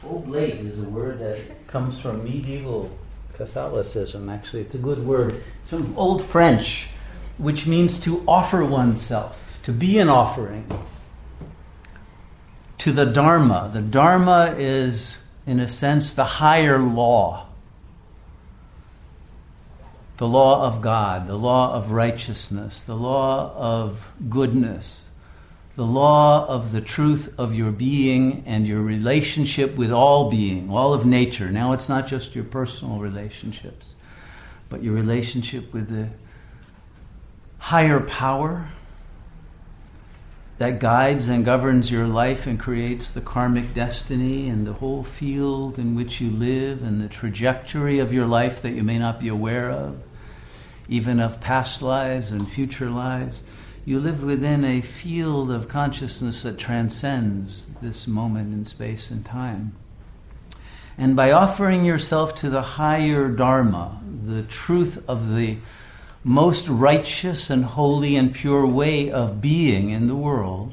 Oblate 0.04 0.61
is 0.61 0.81
a 0.81 0.85
word 0.85 1.19
that 1.19 1.66
comes 1.66 1.99
from 1.99 2.23
medieval 2.23 2.97
Catholicism, 3.35 4.28
actually. 4.28 4.62
It's 4.62 4.75
a 4.75 4.78
good 4.78 5.04
word. 5.04 5.43
It's 5.62 5.71
from 5.71 5.97
Old 5.99 6.23
French, 6.23 6.88
which 7.38 7.66
means 7.66 7.99
to 8.00 8.23
offer 8.28 8.64
oneself, 8.64 9.59
to 9.64 9.73
be 9.73 9.99
an 9.99 10.09
offering 10.09 10.71
to 12.78 12.93
the 12.93 13.07
Dharma. 13.07 13.71
The 13.73 13.83
Dharma 13.83 14.54
is, 14.57 15.19
in 15.47 15.59
a 15.59 15.66
sense, 15.66 16.12
the 16.12 16.25
higher 16.25 16.78
law. 16.78 17.43
The 20.16 20.28
law 20.28 20.66
of 20.66 20.80
God, 20.80 21.26
the 21.26 21.37
law 21.37 21.75
of 21.75 21.90
righteousness, 21.90 22.80
the 22.80 22.94
law 22.94 23.52
of 23.56 24.09
goodness, 24.28 25.11
the 25.75 25.85
law 25.85 26.47
of 26.47 26.71
the 26.71 26.80
truth 26.80 27.35
of 27.37 27.54
your 27.54 27.73
being 27.73 28.44
and 28.47 28.66
your 28.66 28.80
relationship 28.80 29.75
with 29.75 29.90
all 29.90 30.30
being, 30.30 30.71
all 30.71 30.94
of 30.94 31.04
nature. 31.04 31.50
Now 31.50 31.73
it's 31.73 31.88
not 31.88 32.06
just 32.06 32.37
your 32.37 32.44
personal 32.44 32.99
relationships, 32.99 33.94
but 34.68 34.85
your 34.85 34.94
relationship 34.94 35.73
with 35.73 35.88
the 35.88 36.11
higher 37.59 37.99
power 37.99 38.68
that 40.58 40.78
guides 40.78 41.28
and 41.28 41.44
governs 41.44 41.90
your 41.90 42.06
life 42.06 42.46
and 42.46 42.61
creates 42.61 43.11
the 43.11 43.20
karmic 43.20 43.75
destiny 43.75 44.49
and 44.49 44.66
the 44.66 44.73
whole 44.75 45.02
field 45.02 45.78
in 45.78 45.94
which 45.94 46.20
you 46.20 46.30
live 46.30 46.82
and 46.82 47.00
the 47.00 47.08
trajectory 47.08 47.99
of 47.99 48.12
your 48.12 48.26
life 48.26 48.62
that 48.62 48.70
you 48.70 48.82
may 48.82 48.99
not 48.99 49.20
be 49.20 49.28
aware 49.28 49.70
of, 49.70 50.00
even 50.88 51.18
of 51.18 51.40
past 51.40 51.82
lives 51.82 52.30
and 52.30 52.46
future 52.46 52.90
lives 52.90 53.42
you 53.87 54.00
live 54.00 54.25
within 54.25 54.64
a 54.64 54.80
field 54.80 55.50
of 55.50 55.68
consciousness 55.68 56.42
that 56.42 56.56
transcends 56.56 57.68
this 57.82 58.06
moment 58.06 58.54
in 58.54 58.64
space 58.64 59.11
and 59.11 59.25
time. 59.25 59.75
And 60.96 61.14
by 61.14 61.32
offering 61.32 61.84
yourself 61.84 62.34
to 62.37 62.49
the 62.49 62.62
higher 62.62 63.28
Dharma, 63.28 64.00
the 64.25 64.42
truth 64.44 65.04
of 65.06 65.34
the 65.34 65.58
most 66.25 66.69
righteous 66.69 67.50
and 67.50 67.64
holy 67.64 68.16
and 68.16 68.35
pure 68.35 68.66
way 68.66 69.11
of 69.11 69.43
being 69.43 69.90
in 69.90 70.09
the 70.09 70.16
world, 70.16 70.73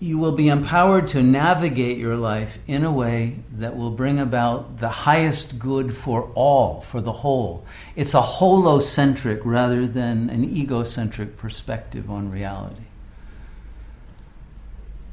you 0.00 0.16
will 0.16 0.32
be 0.32 0.48
empowered 0.48 1.08
to 1.08 1.22
navigate 1.22 1.98
your 1.98 2.16
life 2.16 2.58
in 2.66 2.84
a 2.84 2.90
way 2.90 3.36
that 3.52 3.76
will 3.76 3.90
bring 3.90 4.18
about 4.18 4.78
the 4.78 4.88
highest 4.88 5.58
good 5.58 5.94
for 5.94 6.30
all, 6.34 6.80
for 6.82 7.00
the 7.00 7.12
whole. 7.12 7.64
It's 7.96 8.14
a 8.14 8.20
holocentric 8.20 9.40
rather 9.44 9.86
than 9.86 10.30
an 10.30 10.44
egocentric 10.56 11.36
perspective 11.36 12.10
on 12.10 12.30
reality. 12.30 12.82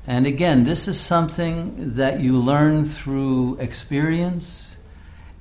And 0.08 0.28
again, 0.28 0.66
this 0.66 0.88
is 0.88 1.00
something 1.00 1.96
that 1.96 2.20
you 2.20 2.38
learn 2.38 2.86
through 2.86 3.58
experience 3.58 4.75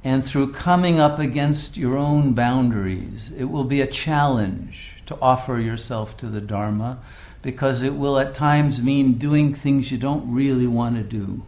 and 0.04 0.23
through 0.23 0.52
coming 0.52 1.00
up 1.00 1.18
against 1.18 1.78
your 1.78 1.96
own 1.96 2.34
boundaries. 2.34 3.32
It 3.37 3.44
will 3.44 3.64
be 3.64 3.80
a 3.80 3.87
challenge 3.87 5.02
to 5.06 5.18
offer 5.20 5.58
yourself 5.58 6.16
to 6.18 6.26
the 6.26 6.42
Dharma 6.42 6.99
because 7.40 7.82
it 7.82 7.94
will 7.94 8.18
at 8.18 8.34
times 8.34 8.82
mean 8.82 9.14
doing 9.14 9.54
things 9.54 9.90
you 9.90 9.96
don't 9.99 10.32
really 10.32 10.66
want 10.66 10.96
to 10.96 11.02
do, 11.02 11.42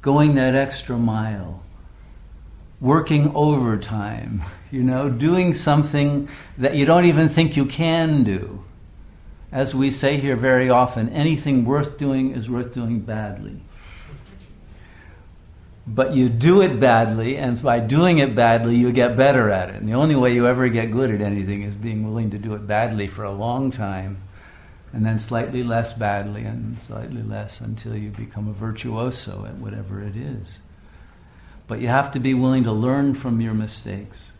going 0.00 0.36
that 0.36 0.54
extra 0.54 0.96
mile, 0.96 1.62
working 2.80 3.34
overtime, 3.34 4.42
you 4.70 4.84
know, 4.84 5.10
doing 5.10 5.54
something 5.54 6.28
that 6.56 6.76
you 6.76 6.86
don't 6.86 7.04
even 7.04 7.28
think 7.28 7.56
you 7.56 7.66
can 7.66 8.22
do. 8.22 8.64
As 9.50 9.74
we 9.74 9.90
say 9.90 10.18
here 10.18 10.36
very 10.36 10.70
often, 10.70 11.08
anything 11.10 11.64
worth 11.64 11.98
doing 11.98 12.32
is 12.32 12.50
worth 12.50 12.74
doing 12.74 13.00
badly. 13.00 13.60
But 15.86 16.14
you 16.14 16.28
do 16.28 16.62
it 16.62 16.80
badly, 16.80 17.36
and 17.36 17.62
by 17.62 17.80
doing 17.80 18.18
it 18.18 18.34
badly, 18.34 18.76
you 18.76 18.90
get 18.90 19.16
better 19.16 19.50
at 19.50 19.68
it. 19.68 19.76
And 19.76 19.88
the 19.88 19.94
only 19.94 20.16
way 20.16 20.32
you 20.32 20.46
ever 20.46 20.68
get 20.68 20.90
good 20.90 21.10
at 21.10 21.20
anything 21.20 21.62
is 21.62 21.74
being 21.74 22.04
willing 22.04 22.30
to 22.30 22.38
do 22.38 22.54
it 22.54 22.66
badly 22.66 23.06
for 23.06 23.24
a 23.24 23.32
long 23.32 23.70
time 23.70 24.18
and 24.94 25.04
then 25.04 25.18
slightly 25.18 25.64
less 25.64 25.92
badly 25.92 26.44
and 26.44 26.80
slightly 26.80 27.22
less 27.22 27.60
until 27.60 27.96
you 27.96 28.10
become 28.10 28.46
a 28.46 28.52
virtuoso 28.52 29.44
at 29.44 29.56
whatever 29.56 30.00
it 30.00 30.14
is. 30.14 30.60
But 31.66 31.80
you 31.80 31.88
have 31.88 32.12
to 32.12 32.20
be 32.20 32.32
willing 32.32 32.62
to 32.64 32.72
learn 32.72 33.14
from 33.14 33.40
your 33.40 33.54
mistakes 33.54 34.30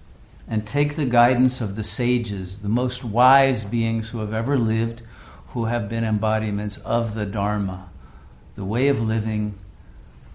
and 0.46 0.64
take 0.64 0.94
the 0.94 1.06
guidance 1.06 1.60
of 1.60 1.74
the 1.74 1.82
sages, 1.82 2.60
the 2.60 2.68
most 2.68 3.02
wise 3.02 3.64
beings 3.64 4.10
who 4.10 4.18
have 4.18 4.32
ever 4.32 4.56
lived, 4.56 5.02
who 5.48 5.64
have 5.64 5.88
been 5.88 6.04
embodiments 6.04 6.76
of 6.78 7.14
the 7.14 7.26
Dharma, 7.26 7.88
the 8.54 8.64
way 8.64 8.86
of 8.86 9.02
living 9.02 9.58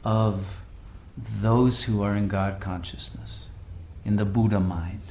of 0.04 0.66
those 1.42 1.84
who 1.84 2.02
are 2.02 2.16
in 2.16 2.28
God 2.28 2.60
consciousness, 2.60 3.50
in 4.06 4.16
the 4.16 4.26
Buddha 4.26 4.60
mind. 4.60 5.02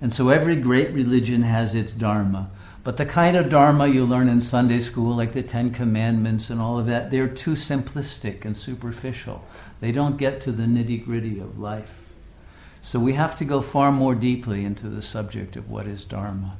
And 0.00 0.12
so 0.12 0.28
every 0.28 0.56
great 0.56 0.92
religion 0.92 1.42
has 1.42 1.74
its 1.74 1.92
Dharma. 1.92 2.50
But 2.84 2.96
the 2.96 3.06
kind 3.06 3.36
of 3.36 3.50
Dharma 3.50 3.88
you 3.88 4.04
learn 4.04 4.28
in 4.28 4.40
Sunday 4.40 4.80
school, 4.80 5.16
like 5.16 5.32
the 5.32 5.42
Ten 5.42 5.70
Commandments 5.72 6.48
and 6.50 6.60
all 6.60 6.78
of 6.78 6.86
that, 6.86 7.10
they're 7.10 7.28
too 7.28 7.52
simplistic 7.52 8.44
and 8.44 8.56
superficial. 8.56 9.44
They 9.80 9.92
don't 9.92 10.16
get 10.16 10.40
to 10.42 10.52
the 10.52 10.64
nitty 10.64 11.04
gritty 11.04 11.40
of 11.40 11.58
life. 11.58 11.98
So 12.80 13.00
we 13.00 13.14
have 13.14 13.36
to 13.36 13.44
go 13.44 13.60
far 13.60 13.90
more 13.90 14.14
deeply 14.14 14.64
into 14.64 14.88
the 14.88 15.02
subject 15.02 15.56
of 15.56 15.68
what 15.68 15.86
is 15.86 16.04
Dharma. 16.04 16.56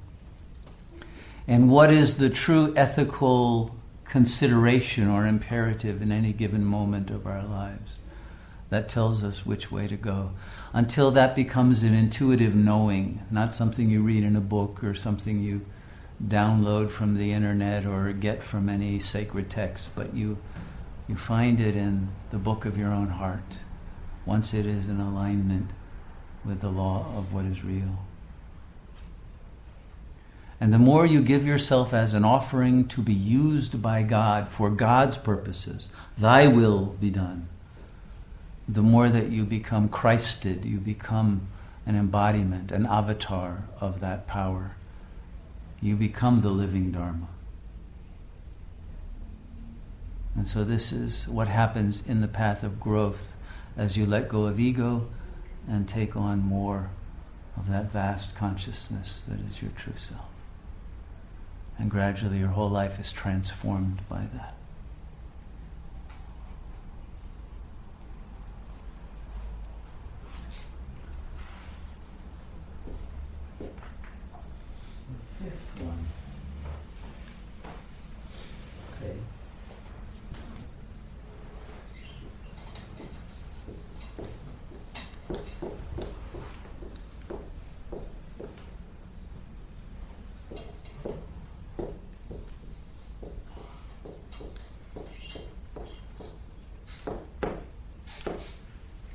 And 1.47 1.70
what 1.70 1.92
is 1.92 2.16
the 2.16 2.28
true 2.28 2.75
ethical 2.76 3.75
consideration 4.04 5.08
or 5.08 5.26
imperative 5.26 6.02
in 6.02 6.11
any 6.11 6.32
given 6.32 6.64
moment 6.64 7.11
of 7.11 7.26
our 7.26 7.42
lives 7.42 7.99
that 8.70 8.88
tells 8.88 9.25
us 9.25 9.46
which 9.46 9.70
way 9.70 9.87
to 9.88 9.96
go. 9.96 10.30
Until 10.72 11.10
that 11.12 11.34
becomes 11.34 11.82
an 11.82 11.94
intuitive 11.94 12.54
knowing, 12.54 13.22
not 13.30 13.54
something 13.54 13.88
you 13.88 14.02
read 14.02 14.25
in 14.25 14.37
a 14.37 14.40
book 14.40 14.84
or 14.84 14.94
something 14.94 15.40
you 15.40 15.64
download 16.26 16.90
from 16.90 17.16
the 17.16 17.32
internet 17.32 17.87
or 17.87 18.12
get 18.12 18.42
from 18.42 18.68
any 18.68 18.98
sacred 18.98 19.48
text, 19.48 19.88
but 19.94 20.14
you, 20.14 20.37
you 21.06 21.16
find 21.16 21.60
it 21.60 21.76
in 21.76 22.08
the 22.30 22.38
book 22.38 22.64
of 22.64 22.76
your 22.76 22.92
own 22.92 23.08
heart 23.08 23.58
once 24.26 24.52
it 24.52 24.66
is 24.66 24.88
in 24.88 25.00
alignment 25.00 25.70
with 26.44 26.60
the 26.60 26.68
law 26.68 27.06
of 27.16 27.32
what 27.32 27.44
is 27.44 27.64
real. 27.64 27.98
And 30.60 30.72
the 30.72 30.78
more 30.78 31.06
you 31.06 31.22
give 31.22 31.46
yourself 31.46 31.94
as 31.94 32.14
an 32.14 32.25
offering 32.25 32.88
to 32.88 33.00
be 33.00 33.14
used 33.14 33.80
by 33.80 34.02
God 34.02 34.48
for 34.48 34.70
God's 34.70 35.16
purposes, 35.16 35.88
thy 36.16 36.48
will 36.48 36.87
be 36.87 37.10
done, 37.10 37.48
the 38.68 38.82
more 38.82 39.08
that 39.08 39.30
you 39.30 39.44
become 39.44 39.88
Christed, 39.88 40.64
you 40.64 40.76
become 40.78 41.48
an 41.87 41.96
embodiment, 41.96 42.70
an 42.70 42.84
avatar 42.84 43.64
of 43.80 44.00
that 44.00 44.26
power. 44.26 44.72
You 45.80 45.96
become 45.96 46.42
the 46.42 46.50
living 46.50 46.92
Dharma. 46.92 47.28
And 50.37 50.46
so, 50.46 50.64
this 50.64 50.92
is 50.92 51.26
what 51.26 51.48
happens 51.48 52.06
in 52.06 52.20
the 52.20 52.28
path 52.28 52.62
of 52.62 52.78
growth 52.78 53.37
as 53.76 53.96
you 53.96 54.04
let 54.04 54.28
go 54.28 54.44
of 54.44 54.60
ego 54.60 55.08
and 55.66 55.88
take 55.88 56.14
on 56.14 56.40
more 56.40 56.90
of 57.56 57.68
that 57.70 57.90
vast 57.90 58.37
consciousness 58.37 59.22
that 59.26 59.40
is 59.40 59.62
your 59.62 59.70
true 59.72 59.96
self. 59.96 60.28
And 61.78 61.90
gradually 61.90 62.38
your 62.38 62.48
whole 62.48 62.70
life 62.70 63.00
is 63.00 63.12
transformed 63.12 64.00
by 64.08 64.26
that. 64.34 64.57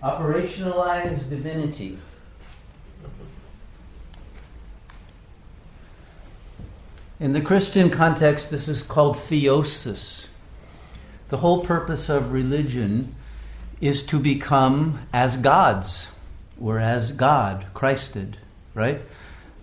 Operationalize 0.03 1.29
divinity. 1.29 1.97
In 7.19 7.31
the 7.31 7.39
Christian 7.39 7.89
context, 7.89 8.51
this 8.51 8.67
is 8.67 8.83
called 8.83 9.15
theosis. 9.15 10.27
The 11.29 11.37
whole 11.37 11.63
purpose 11.63 12.09
of 12.09 12.33
religion 12.33 13.15
is 13.79 14.03
to 14.07 14.19
become 14.19 14.99
as 15.13 15.37
gods, 15.37 16.09
or 16.59 16.79
as 16.79 17.11
God, 17.11 17.65
Christed, 17.73 18.37
right? 18.73 19.01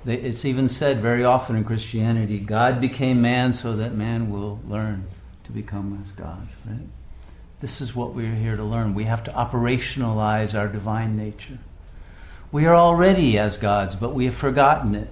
It's 0.07 0.47
even 0.47 0.71
said 0.71 1.01
very 1.01 1.23
often 1.23 1.57
in 1.57 1.65
Christianity 1.65 2.39
God 2.39 2.81
became 2.81 3.21
man 3.21 3.53
so 3.53 3.77
that 3.77 3.95
man 3.95 4.31
will 4.31 4.59
learn 4.67 5.05
to 5.45 5.53
become 5.53 6.01
as 6.03 6.11
God, 6.13 6.49
right? 6.67 6.89
This 7.61 7.83
is 7.83 7.95
what 7.95 8.15
we're 8.15 8.35
here 8.35 8.57
to 8.57 8.65
learn. 8.65 8.95
We 8.95 9.05
have 9.05 9.25
to 9.25 9.33
operationalize 9.33 10.59
our 10.59 10.67
divine 10.67 11.17
nature. 11.17 11.59
We 12.51 12.67
are 12.67 12.75
already 12.75 13.39
as 13.39 13.59
gods, 13.59 13.95
but 13.95 14.15
we 14.15 14.25
have 14.25 14.35
forgotten 14.35 14.95
it. 14.95 15.11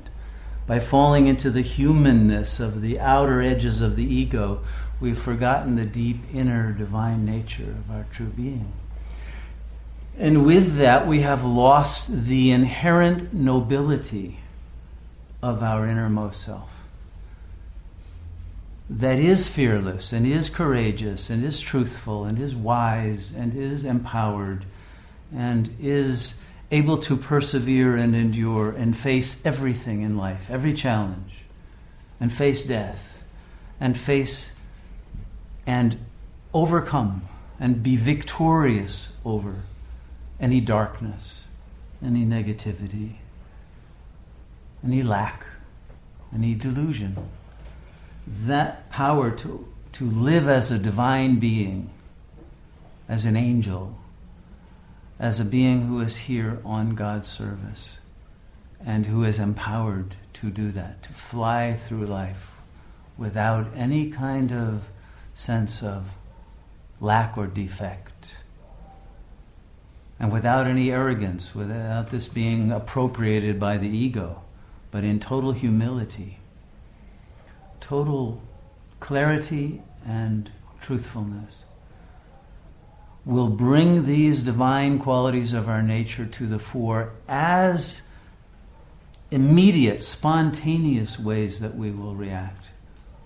By 0.67 0.81
falling 0.81 1.29
into 1.29 1.51
the 1.51 1.63
humanness 1.63 2.59
of 2.59 2.81
the 2.81 3.01
outer 3.01 3.43
edges 3.43 3.81
of 3.81 3.97
the 3.97 4.05
ego, 4.05 4.63
we've 5.01 5.19
forgotten 5.19 5.77
the 5.77 5.85
deep 5.85 6.23
inner 6.33 6.73
divine 6.73 7.25
nature 7.25 7.71
of 7.71 7.91
our 7.91 8.07
true 8.13 8.27
being. 8.27 8.73
And 10.19 10.45
with 10.45 10.77
that, 10.77 11.07
we 11.07 11.21
have 11.21 11.45
lost 11.45 12.25
the 12.25 12.51
inherent 12.51 13.33
nobility 13.33 14.41
of 15.43 15.63
our 15.63 15.87
innermost 15.87 16.43
self 16.43 16.78
that 18.91 19.19
is 19.19 19.47
fearless 19.47 20.13
and 20.13 20.27
is 20.27 20.49
courageous 20.49 21.29
and 21.29 21.45
is 21.45 21.61
truthful 21.61 22.25
and 22.25 22.39
is 22.41 22.55
wise 22.55 23.33
and 23.37 23.55
is 23.55 23.85
empowered 23.85 24.65
and 25.35 25.75
is 25.79 26.35
able 26.71 26.97
to 26.97 27.17
persevere 27.17 27.97
and 27.97 28.17
endure 28.17 28.71
and 28.71 28.97
face 28.97 29.45
everything 29.45 30.03
in 30.03 30.17
life, 30.17 30.51
every 30.51 30.73
challenge, 30.73 31.45
and 32.19 32.33
face 32.33 32.65
death, 32.65 33.25
and 33.79 33.97
face 33.97 34.51
and 35.67 35.99
overcome 36.55 37.23
and 37.61 37.83
be 37.83 37.97
victorious 37.97 39.13
over 39.25 39.55
any 40.41 40.61
darkness, 40.61 41.47
any 42.03 42.25
negativity, 42.25 43.17
any 44.83 45.03
lack, 45.03 45.45
any 46.33 46.55
delusion 46.55 47.17
that 48.45 48.91
power 48.91 49.31
to, 49.31 49.67
to 49.93 50.05
live 50.05 50.49
as 50.49 50.71
a 50.71 50.79
divine 50.79 51.39
being, 51.39 51.91
as 53.09 53.25
an 53.25 53.37
angel, 53.37 53.99
as 55.19 55.41
a 55.41 55.45
being 55.45 55.87
who 55.87 56.01
is 56.01 56.17
here 56.17 56.61
on 56.65 56.95
God's 56.95 57.29
service 57.29 57.99
and 58.85 59.07
who 59.07 59.25
is 59.25 59.39
empowered 59.39 60.17
to 60.35 60.51
do 60.51 60.71
that, 60.71 61.03
to 61.03 61.13
fly 61.13 61.75
through 61.75 62.05
life 62.05 62.53
without 63.17 63.67
any 63.75 64.11
kind 64.11 64.53
of 64.53 64.85
sense 65.35 65.83
of 65.83 66.05
lack 67.01 67.37
or 67.37 67.47
defect. 67.47 68.37
And 70.21 70.33
without 70.33 70.67
any 70.67 70.91
arrogance, 70.91 71.55
without 71.55 72.11
this 72.11 72.29
being 72.29 72.71
appropriated 72.71 73.59
by 73.59 73.79
the 73.79 73.89
ego, 73.89 74.43
but 74.91 75.05
in 75.05 75.19
total 75.19 75.53
humility 75.53 76.39
total 77.81 78.43
clarity 79.01 79.83
and 80.07 80.51
truthfulness 80.81 81.65
will 83.25 83.49
bring 83.49 84.07
these 84.07 84.43
divine 84.43 84.99
qualities 84.99 85.53
of 85.53 85.69
our 85.69 85.83
nature 85.83 86.25
to 86.25 86.47
the 86.47 86.59
fore 86.59 87.13
as 87.29 88.01
immediate, 89.31 90.03
spontaneous 90.03 91.19
ways 91.19 91.61
that 91.61 91.75
we 91.75 91.91
will 91.91 92.15
react. 92.15 92.67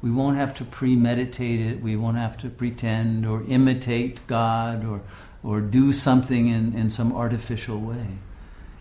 We 0.00 0.10
won't 0.10 0.36
have 0.36 0.54
to 0.56 0.64
premeditate 0.64 1.60
it, 1.60 1.80
we 1.80 1.94
won't 1.94 2.16
have 2.16 2.36
to 2.38 2.48
pretend 2.48 3.24
or 3.24 3.44
imitate 3.44 4.26
God 4.26 4.84
or, 4.84 5.02
or 5.44 5.60
do 5.60 5.92
something 5.92 6.48
in, 6.48 6.76
in 6.76 6.90
some 6.90 7.12
artificial 7.12 7.78
way. 7.78 8.18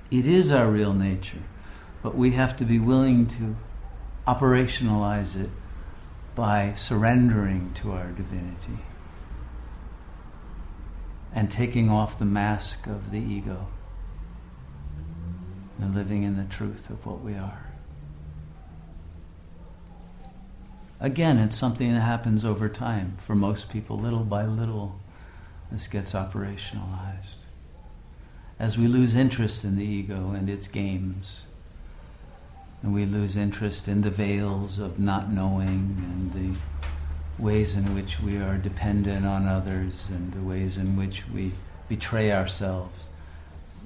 It 0.09 0.25
is 0.25 0.51
our 0.51 0.71
real 0.71 0.93
nature, 0.93 1.43
but 2.01 2.15
we 2.15 2.31
have 2.31 2.57
to 2.57 2.65
be 2.65 2.79
willing 2.79 3.27
to 3.27 3.55
operationalize 4.27 5.39
it 5.39 5.51
by 6.35 6.73
surrendering 6.75 7.73
to 7.73 7.91
our 7.91 8.07
divinity 8.07 8.79
and 11.33 11.49
taking 11.49 11.89
off 11.89 12.19
the 12.19 12.25
mask 12.25 12.87
of 12.87 13.11
the 13.11 13.19
ego 13.19 13.67
and 15.79 15.95
living 15.95 16.23
in 16.23 16.37
the 16.37 16.43
truth 16.45 16.89
of 16.89 17.05
what 17.05 17.21
we 17.21 17.33
are. 17.33 17.65
Again, 20.99 21.39
it's 21.39 21.57
something 21.57 21.91
that 21.93 22.01
happens 22.01 22.45
over 22.45 22.69
time. 22.69 23.15
For 23.17 23.33
most 23.33 23.69
people, 23.71 23.97
little 23.97 24.23
by 24.23 24.45
little, 24.45 24.99
this 25.71 25.87
gets 25.87 26.13
operationalized. 26.13 27.37
As 28.59 28.77
we 28.77 28.87
lose 28.87 29.15
interest 29.15 29.65
in 29.65 29.77
the 29.77 29.83
ego 29.83 30.31
and 30.31 30.47
its 30.47 30.67
games, 30.67 31.43
and 32.81 32.93
we 32.93 33.05
lose 33.05 33.37
interest 33.37 33.87
in 33.87 34.01
the 34.01 34.09
veils 34.09 34.79
of 34.79 34.99
not 34.99 35.31
knowing 35.31 35.95
and 36.11 36.33
the 36.33 36.59
ways 37.41 37.75
in 37.75 37.95
which 37.95 38.19
we 38.19 38.37
are 38.37 38.57
dependent 38.57 39.25
on 39.25 39.47
others 39.47 40.09
and 40.09 40.31
the 40.33 40.41
ways 40.41 40.77
in 40.77 40.95
which 40.95 41.27
we 41.29 41.51
betray 41.89 42.31
ourselves. 42.31 43.09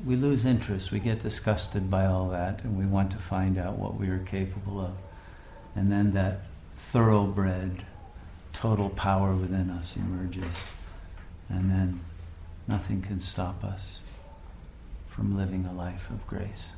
we 0.05 0.15
lose 0.15 0.45
interest. 0.45 0.91
We 0.91 0.99
get 0.99 1.21
disgusted 1.21 1.89
by 1.89 2.05
all 2.05 2.29
that, 2.29 2.63
and 2.63 2.77
we 2.77 2.86
want 2.86 3.12
to 3.12 3.17
find 3.17 3.58
out 3.58 3.77
what 3.79 3.95
we 3.95 4.10
are 4.10 4.19
capable 4.19 4.79
of. 4.79 4.91
And 5.75 5.91
then 5.91 6.13
that 6.13 6.41
thoroughbred, 6.73 7.84
total 8.53 8.89
power 8.89 9.34
within 9.34 9.69
us 9.69 9.95
emerges. 9.95 10.69
And 11.49 11.69
then 11.71 12.01
nothing 12.67 13.01
can 13.01 13.19
stop 13.21 13.63
us 13.63 14.01
from 15.10 15.38
living 15.38 15.65
a 15.65 15.73
life 15.73 16.10
of 16.10 16.25
grace. 16.27 16.73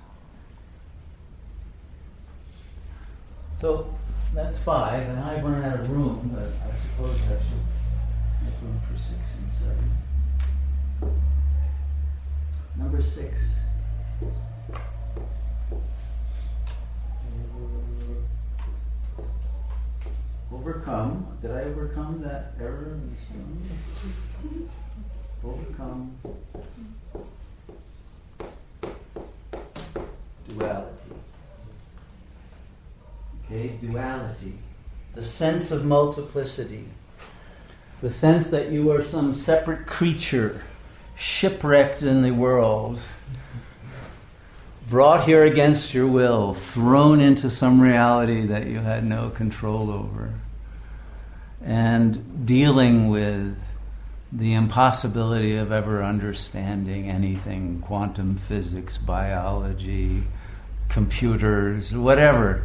So 3.60 3.92
that's 4.36 4.60
five, 4.60 5.10
and 5.10 5.20
I 5.20 5.42
run 5.42 5.64
out 5.64 5.80
of 5.80 5.90
room, 5.90 6.30
but 6.32 6.44
I 6.44 6.78
suppose 6.78 7.20
I 7.24 7.40
should 7.40 7.66
make 8.44 8.54
room 8.62 8.80
for 8.88 8.96
six 8.96 9.20
and 9.40 9.50
seven. 9.50 9.98
Number 12.76 13.02
six. 13.02 13.56
Overcome. 20.54 21.38
Did 21.42 21.52
I 21.52 21.62
overcome 21.62 22.22
that 22.22 22.54
error? 22.60 23.00
Overcome 25.44 26.16
duality. 30.48 31.17
Okay, 33.50 33.70
duality. 33.82 34.54
The 35.16 35.24
sense 35.24 35.72
of 35.72 35.86
multiplicity. 35.86 36.86
The 38.02 38.12
sense 38.12 38.50
that 38.50 38.72
you 38.72 38.92
are 38.92 39.02
some 39.02 39.34
separate 39.34 39.88
creature 39.88 40.62
shipwrecked 41.18 42.04
in 42.04 42.22
the 42.22 42.32
world, 42.32 43.00
brought 44.88 45.26
here 45.26 45.44
against 45.44 45.94
your 45.94 46.08
will, 46.08 46.54
thrown 46.54 47.20
into 47.20 47.50
some 47.50 47.82
reality 47.82 48.46
that 48.46 48.68
you 48.68 48.80
had 48.80 49.04
no 49.04 49.30
control 49.30 49.90
over, 49.90 50.34
and 51.64 52.46
dealing 52.46 53.10
with 53.10 53.58
the 54.32 54.54
impossibility 54.54 55.56
of 55.56 55.72
ever 55.72 56.04
understanding 56.04 57.10
anything 57.10 57.82
quantum 57.82 58.36
physics, 58.36 58.98
biology, 58.98 60.24
computers, 60.90 61.96
whatever. 61.96 62.64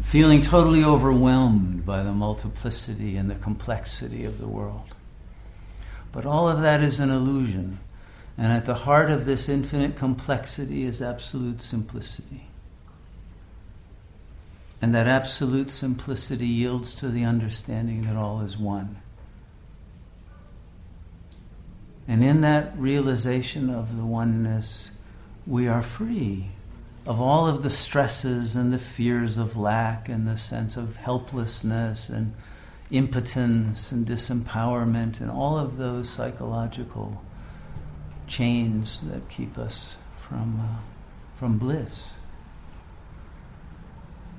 Feeling 0.00 0.42
totally 0.42 0.84
overwhelmed 0.84 1.84
by 1.84 2.02
the 2.02 2.12
multiplicity 2.12 3.16
and 3.16 3.30
the 3.30 3.34
complexity 3.34 4.24
of 4.24 4.38
the 4.38 4.48
world. 4.48 4.94
But 6.12 6.26
all 6.26 6.48
of 6.48 6.62
that 6.62 6.82
is 6.82 7.00
an 7.00 7.10
illusion. 7.10 7.78
And 8.36 8.52
at 8.52 8.64
the 8.64 8.74
heart 8.74 9.10
of 9.10 9.24
this 9.24 9.48
infinite 9.48 9.96
complexity 9.96 10.84
is 10.84 11.02
absolute 11.02 11.62
simplicity. 11.62 12.48
And 14.80 14.94
that 14.94 15.06
absolute 15.06 15.70
simplicity 15.70 16.46
yields 16.46 16.94
to 16.96 17.08
the 17.08 17.24
understanding 17.24 18.04
that 18.06 18.16
all 18.16 18.40
is 18.40 18.58
one. 18.58 18.96
And 22.08 22.24
in 22.24 22.40
that 22.40 22.76
realization 22.76 23.70
of 23.70 23.96
the 23.96 24.04
oneness, 24.04 24.90
we 25.46 25.68
are 25.68 25.82
free 25.82 26.50
of 27.06 27.20
all 27.20 27.48
of 27.48 27.62
the 27.62 27.70
stresses 27.70 28.54
and 28.54 28.72
the 28.72 28.78
fears 28.78 29.38
of 29.38 29.56
lack 29.56 30.08
and 30.08 30.26
the 30.26 30.36
sense 30.36 30.76
of 30.76 30.96
helplessness 30.96 32.08
and 32.08 32.32
impotence 32.90 33.90
and 33.90 34.06
disempowerment 34.06 35.20
and 35.20 35.30
all 35.30 35.58
of 35.58 35.76
those 35.76 36.08
psychological 36.08 37.22
chains 38.26 39.00
that 39.02 39.28
keep 39.28 39.58
us 39.58 39.96
from, 40.28 40.60
uh, 40.60 41.38
from 41.38 41.58
bliss. 41.58 42.14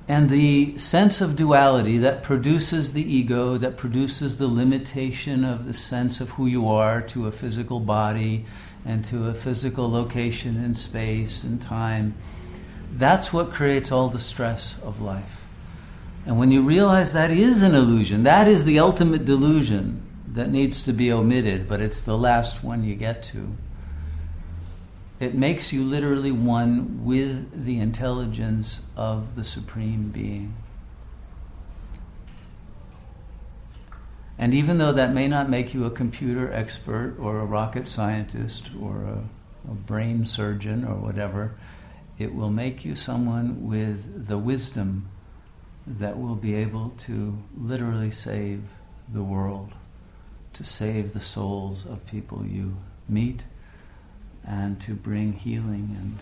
And 0.08 0.30
the 0.30 0.78
sense 0.78 1.22
of 1.22 1.36
duality 1.36 1.98
that 2.00 2.24
produces 2.24 2.92
the 2.92 3.04
ego, 3.04 3.58
that 3.58 3.78
produces 3.78 4.38
the 4.38 4.48
limitation 4.48 5.46
of 5.46 5.66
the 5.66 5.74
sense 5.74 6.20
of 6.20 6.32
who 6.32 6.46
you 6.46 6.68
are 6.68 7.02
to 7.04 7.28
a 7.28 7.32
physical 7.32 7.80
body 7.80 8.46
and 8.86 9.04
to 9.06 9.28
a 9.28 9.34
physical 9.34 9.90
location 9.90 10.62
in 10.62 10.74
space 10.74 11.44
and 11.44 11.62
time, 11.62 12.16
that's 12.94 13.34
what 13.34 13.52
creates 13.52 13.92
all 13.92 14.10
the 14.10 14.20
stress 14.20 14.78
of 14.84 15.02
life. 15.02 15.42
And 16.26 16.40
when 16.40 16.52
you 16.52 16.62
realize 16.62 17.14
that 17.14 17.32
is 17.32 17.64
an 17.64 17.76
illusion, 17.76 18.24
that 18.24 18.48
is 18.48 18.66
the 18.66 18.80
ultimate 18.80 19.26
delusion 19.26 20.02
that 20.28 20.50
needs 20.50 20.84
to 20.84 20.94
be 20.94 21.12
omitted, 21.12 21.68
but 21.68 21.82
it's 21.82 22.02
the 22.02 22.18
last 22.18 22.64
one 22.64 22.84
you 22.84 22.96
get 22.96 23.24
to. 23.24 23.56
It 25.20 25.36
makes 25.36 25.72
you 25.72 25.84
literally 25.84 26.32
one 26.32 27.06
with 27.06 27.66
the 27.66 27.80
intelligence 27.80 28.82
of 28.96 29.36
the 29.36 29.44
Supreme 29.44 30.10
Being. 30.10 30.56
And 34.38 34.54
even 34.54 34.80
though 34.80 34.92
that 34.92 35.14
may 35.14 35.28
not 35.28 35.50
make 35.50 35.74
you 35.74 35.86
a 35.86 35.92
computer 35.92 36.52
expert 36.52 37.16
or 37.20 37.40
a 37.40 37.46
rocket 37.46 37.88
scientist 37.88 38.72
or 38.82 39.04
a, 39.04 39.72
a, 39.72 39.74
brain 39.74 40.26
surgeon 40.26 40.84
or 40.84 40.96
whatever, 40.96 41.54
it 42.24 42.34
will 42.34 42.50
make 42.50 42.86
you 42.86 42.96
someone 42.96 43.68
with 43.68 44.28
the 44.28 44.38
wisdom 44.38 45.10
that 45.86 46.18
will 46.18 46.36
be 46.36 46.56
able 46.56 46.94
to 46.98 47.38
literally 47.58 48.12
save 48.12 48.64
the 49.12 49.22
world, 49.22 49.72
to 50.54 50.64
save 50.64 51.14
the 51.14 51.20
souls 51.20 51.86
of 51.86 52.06
people 52.06 52.46
you 52.46 52.78
meet 53.10 53.44
and 54.46 54.80
to 54.82 54.94
bring 54.94 55.34
healing 55.34 55.96
and 56.00 56.20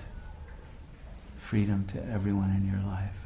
freedom 1.39 1.85
to 1.85 2.03
everyone 2.09 2.49
in 2.51 2.67
your 2.67 2.81
life. 2.81 3.17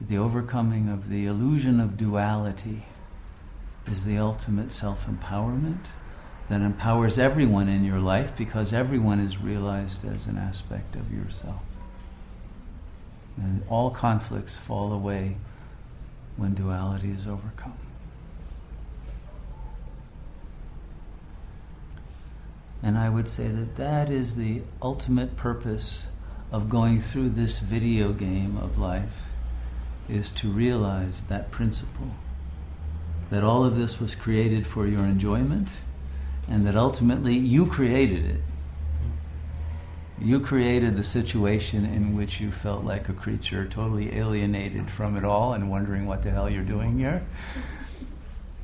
The 0.00 0.18
overcoming 0.18 0.88
of 0.88 1.08
the 1.08 1.26
illusion 1.26 1.80
of 1.80 1.96
duality 1.96 2.84
is 3.86 4.04
the 4.04 4.18
ultimate 4.18 4.72
self 4.72 5.06
empowerment 5.06 5.86
that 6.48 6.60
empowers 6.62 7.18
everyone 7.18 7.68
in 7.68 7.84
your 7.84 8.00
life 8.00 8.36
because 8.36 8.72
everyone 8.72 9.20
is 9.20 9.38
realized 9.38 10.04
as 10.04 10.26
an 10.26 10.38
aspect 10.38 10.96
of 10.96 11.12
yourself. 11.12 11.60
And 13.36 13.62
all 13.68 13.90
conflicts 13.90 14.56
fall 14.56 14.92
away 14.92 15.36
when 16.36 16.54
duality 16.54 17.10
is 17.10 17.26
overcome. 17.26 17.76
And 22.82 22.96
I 22.96 23.08
would 23.08 23.28
say 23.28 23.48
that 23.48 23.76
that 23.76 24.08
is 24.08 24.36
the 24.36 24.62
ultimate 24.80 25.36
purpose 25.36 26.06
of 26.50 26.68
going 26.68 27.00
through 27.00 27.30
this 27.30 27.58
video 27.58 28.12
game 28.12 28.56
of 28.56 28.78
life 28.78 29.26
is 30.08 30.32
to 30.32 30.48
realize 30.48 31.24
that 31.24 31.50
principle 31.50 32.14
that 33.30 33.44
all 33.44 33.64
of 33.64 33.76
this 33.76 34.00
was 34.00 34.14
created 34.14 34.66
for 34.66 34.86
your 34.86 35.04
enjoyment 35.04 35.68
and 36.48 36.66
that 36.66 36.76
ultimately 36.76 37.34
you 37.34 37.66
created 37.66 38.24
it. 38.24 38.40
You 40.20 40.40
created 40.40 40.96
the 40.96 41.04
situation 41.04 41.84
in 41.84 42.16
which 42.16 42.40
you 42.40 42.50
felt 42.50 42.84
like 42.84 43.08
a 43.08 43.12
creature 43.12 43.66
totally 43.66 44.16
alienated 44.16 44.90
from 44.90 45.16
it 45.16 45.24
all 45.24 45.52
and 45.52 45.70
wondering 45.70 46.06
what 46.06 46.22
the 46.22 46.30
hell 46.30 46.50
you're 46.50 46.64
doing 46.64 46.98
here. 46.98 47.24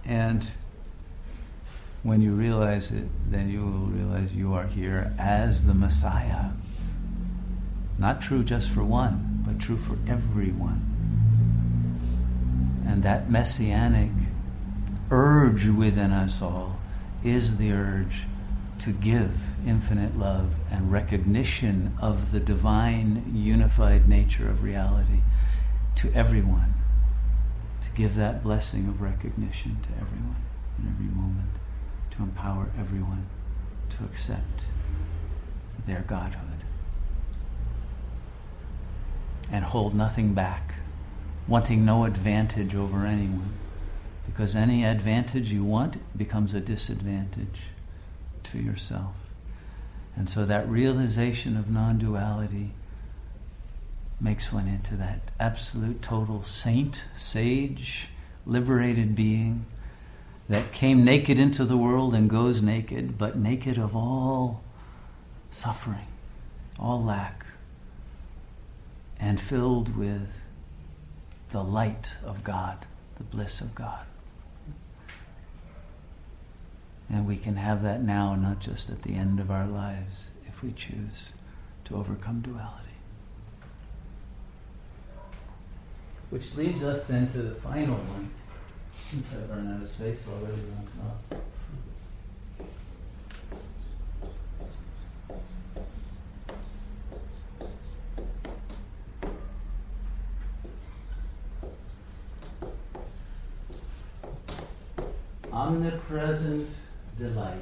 And 0.05 0.45
when 2.03 2.21
you 2.21 2.33
realize 2.33 2.91
it, 2.91 3.05
then 3.31 3.51
you 3.51 3.61
will 3.61 3.87
realize 3.87 4.35
you 4.35 4.55
are 4.55 4.67
here 4.67 5.15
as 5.19 5.67
the 5.67 5.75
Messiah. 5.75 6.51
Not 7.99 8.21
true 8.21 8.43
just 8.43 8.71
for 8.71 8.83
one, 8.83 9.43
but 9.47 9.61
true 9.61 9.79
for 9.79 9.97
everyone. 10.11 10.91
And 12.87 13.03
that 13.05 13.31
messianic 13.31 14.11
urge 15.11 15.67
within 15.67 16.13
us 16.13 16.43
all 16.43 16.79
is 17.25 17.57
the 17.57 17.73
urge 17.73 18.23
to 18.81 18.91
give 18.91 19.33
infinite 19.67 20.19
love 20.19 20.53
and 20.71 20.93
recognition 20.93 21.95
of 22.01 22.31
the 22.31 22.41
divine 22.41 23.33
unified 23.35 24.09
nature 24.09 24.49
of 24.49 24.63
reality 24.63 25.21
to 25.97 26.13
everyone. 26.13 26.75
To 27.83 27.91
give 27.93 28.15
that 28.17 28.43
blessing 28.43 28.89
of 28.89 29.01
recognition 29.01 29.79
to 29.83 29.89
everyone 30.01 30.43
in 30.79 30.89
every 30.89 31.07
moment 31.07 31.51
to 32.17 32.23
empower 32.23 32.69
everyone 32.79 33.27
to 33.91 34.05
accept 34.05 34.67
their 35.87 36.03
godhood 36.03 36.41
and 39.51 39.65
hold 39.65 39.95
nothing 39.95 40.33
back, 40.33 40.75
wanting 41.47 41.85
no 41.85 42.05
advantage 42.05 42.75
over 42.75 43.05
anyone, 43.05 43.53
because 44.27 44.57
any 44.57 44.85
advantage 44.85 45.53
you 45.53 45.65
want 45.65 45.97
becomes 46.17 46.55
a 46.55 46.61
disadvantage 46.61 47.61
to 48.45 48.59
yourself. 48.59 49.15
And 50.17 50.29
so 50.29 50.45
that 50.47 50.69
realization 50.69 51.57
of 51.57 51.71
non 51.71 51.99
duality 51.99 52.71
makes 54.21 54.53
one 54.53 54.69
into 54.69 54.97
that 54.97 55.31
absolute 55.41 56.01
total 56.01 56.43
saint, 56.43 57.05
sage, 57.17 58.09
liberated 58.47 59.15
being 59.15 59.67
that 60.49 60.73
came 60.73 61.05
naked 61.05 61.39
into 61.39 61.65
the 61.65 61.77
world 61.77 62.15
and 62.15 62.29
goes 62.29 62.63
naked, 62.63 63.19
but 63.19 63.37
naked 63.37 63.79
of 63.79 63.97
all 63.97 64.63
suffering, 65.51 66.07
all 66.79 67.03
lack, 67.03 67.47
and 69.19 69.41
filled 69.41 69.97
with 69.97 70.43
the 71.51 71.63
light 71.63 72.13
of 72.25 72.45
God, 72.45 72.87
the 73.17 73.25
bliss 73.25 73.61
of 73.61 73.75
God. 73.75 74.05
And 77.11 77.27
we 77.27 77.37
can 77.37 77.57
have 77.57 77.83
that 77.83 78.03
now, 78.03 78.35
not 78.35 78.61
just 78.61 78.91
at 78.91 79.03
the 79.03 79.15
end 79.15 79.39
of 79.39 79.51
our 79.51 79.67
lives, 79.67 80.31
if 80.47 80.63
we 80.63 80.73
choose 80.73 81.33
to 81.85 81.97
overcome 81.97 82.41
duality. 82.41 82.81
Which 86.31 86.55
leads 86.55 86.83
us 86.83 87.07
then 87.07 87.31
to 87.33 87.43
the 87.43 87.55
final 87.57 87.97
one. 87.97 88.31
Since 89.11 89.35
I've 89.35 89.51
run 89.51 89.73
out 89.73 89.83
of 89.83 89.89
space 89.89 90.27
already. 90.27 90.63
Omnipresent 105.53 106.69
delight. 107.17 107.59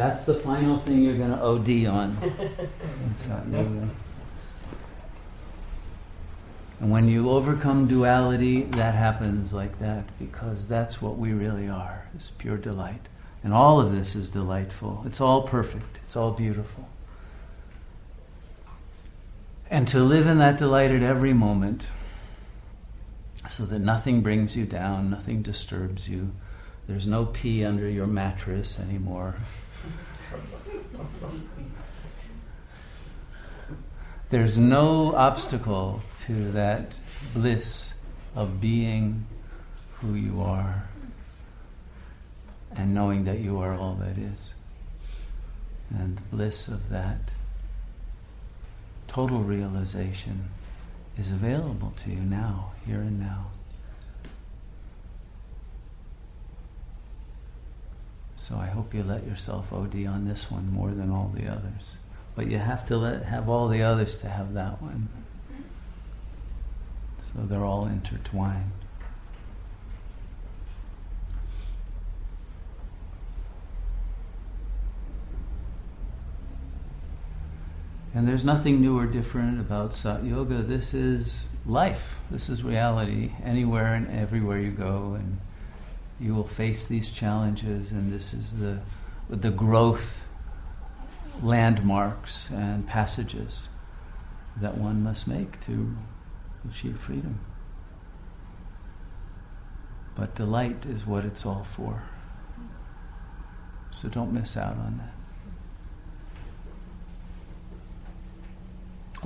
That's 0.00 0.24
the 0.24 0.32
final 0.32 0.78
thing 0.78 1.02
you're 1.02 1.18
going 1.18 1.28
to 1.28 1.42
OD 1.42 1.84
on. 1.84 2.16
and 6.80 6.90
when 6.90 7.06
you 7.06 7.28
overcome 7.28 7.86
duality, 7.86 8.62
that 8.62 8.94
happens 8.94 9.52
like 9.52 9.78
that 9.80 10.06
because 10.18 10.66
that's 10.66 11.02
what 11.02 11.18
we 11.18 11.34
really 11.34 11.68
are, 11.68 12.08
is 12.16 12.30
pure 12.38 12.56
delight. 12.56 13.10
And 13.44 13.52
all 13.52 13.78
of 13.78 13.92
this 13.92 14.16
is 14.16 14.30
delightful. 14.30 15.02
It's 15.04 15.20
all 15.20 15.42
perfect. 15.42 16.00
It's 16.02 16.16
all 16.16 16.30
beautiful. 16.30 16.88
And 19.68 19.86
to 19.88 20.00
live 20.00 20.26
in 20.26 20.38
that 20.38 20.56
delight 20.56 20.92
at 20.92 21.02
every 21.02 21.34
moment 21.34 21.88
so 23.50 23.66
that 23.66 23.80
nothing 23.80 24.22
brings 24.22 24.56
you 24.56 24.64
down, 24.64 25.10
nothing 25.10 25.42
disturbs 25.42 26.08
you. 26.08 26.32
There's 26.88 27.06
no 27.06 27.26
pea 27.26 27.66
under 27.66 27.86
your 27.86 28.06
mattress 28.06 28.80
anymore. 28.80 29.36
There's 34.30 34.56
no 34.56 35.14
obstacle 35.14 36.02
to 36.20 36.52
that 36.52 36.92
bliss 37.34 37.94
of 38.36 38.60
being 38.60 39.26
who 39.98 40.14
you 40.14 40.40
are 40.40 40.84
and 42.76 42.94
knowing 42.94 43.24
that 43.24 43.40
you 43.40 43.58
are 43.58 43.74
all 43.74 43.94
that 43.94 44.16
is. 44.16 44.54
And 45.90 46.16
the 46.16 46.22
bliss 46.22 46.68
of 46.68 46.88
that 46.90 47.18
total 49.08 49.40
realization 49.40 50.50
is 51.18 51.32
available 51.32 51.90
to 51.96 52.10
you 52.10 52.20
now, 52.20 52.70
here 52.86 53.00
and 53.00 53.18
now. 53.18 53.46
So 58.40 58.56
I 58.56 58.68
hope 58.68 58.94
you 58.94 59.02
let 59.02 59.26
yourself 59.26 59.70
OD 59.70 60.06
on 60.06 60.24
this 60.24 60.50
one 60.50 60.72
more 60.72 60.92
than 60.92 61.10
all 61.10 61.30
the 61.36 61.46
others. 61.46 61.96
But 62.34 62.46
you 62.46 62.56
have 62.56 62.86
to 62.86 62.96
let, 62.96 63.24
have 63.24 63.50
all 63.50 63.68
the 63.68 63.82
others 63.82 64.16
to 64.16 64.30
have 64.30 64.54
that 64.54 64.80
one. 64.80 65.10
So 67.18 67.42
they're 67.42 67.66
all 67.66 67.84
intertwined. 67.84 68.72
And 78.14 78.26
there's 78.26 78.42
nothing 78.42 78.80
new 78.80 78.98
or 78.98 79.04
different 79.04 79.60
about 79.60 79.92
Sat 79.92 80.24
Yoga. 80.24 80.62
This 80.62 80.94
is 80.94 81.44
life. 81.66 82.14
This 82.30 82.48
is 82.48 82.64
reality. 82.64 83.32
Anywhere 83.44 83.92
and 83.92 84.10
everywhere 84.10 84.58
you 84.58 84.70
go, 84.70 85.18
and 85.18 85.38
you 86.20 86.34
will 86.34 86.46
face 86.46 86.86
these 86.86 87.10
challenges. 87.10 87.92
And 87.92 88.12
this 88.12 88.34
is 88.34 88.58
the 88.58 88.80
the 89.28 89.50
growth 89.50 90.26
landmarks 91.42 92.50
and 92.50 92.86
passages 92.86 93.68
that 94.56 94.76
one 94.76 95.02
must 95.02 95.26
make 95.26 95.60
to 95.60 95.96
achieve 96.68 96.98
freedom. 96.98 97.40
But 100.14 100.34
delight 100.34 100.84
is 100.84 101.06
what 101.06 101.24
it's 101.24 101.46
all 101.46 101.64
for. 101.64 102.02
So 103.90 104.08
don't 104.08 104.32
miss 104.32 104.56
out 104.56 104.76
on 104.76 104.98
that. 104.98 105.14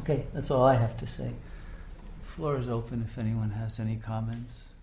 Okay, 0.00 0.26
that's 0.35 0.50
all 0.50 0.64
I 0.64 0.74
have 0.74 0.96
to 0.98 1.07
say. 1.07 1.33
The 2.20 2.26
Floor 2.26 2.57
is 2.59 2.68
open 2.68 3.02
if 3.09 3.16
anyone 3.18 3.50
has 3.50 3.80
any 3.80 3.96
comments. 3.96 4.73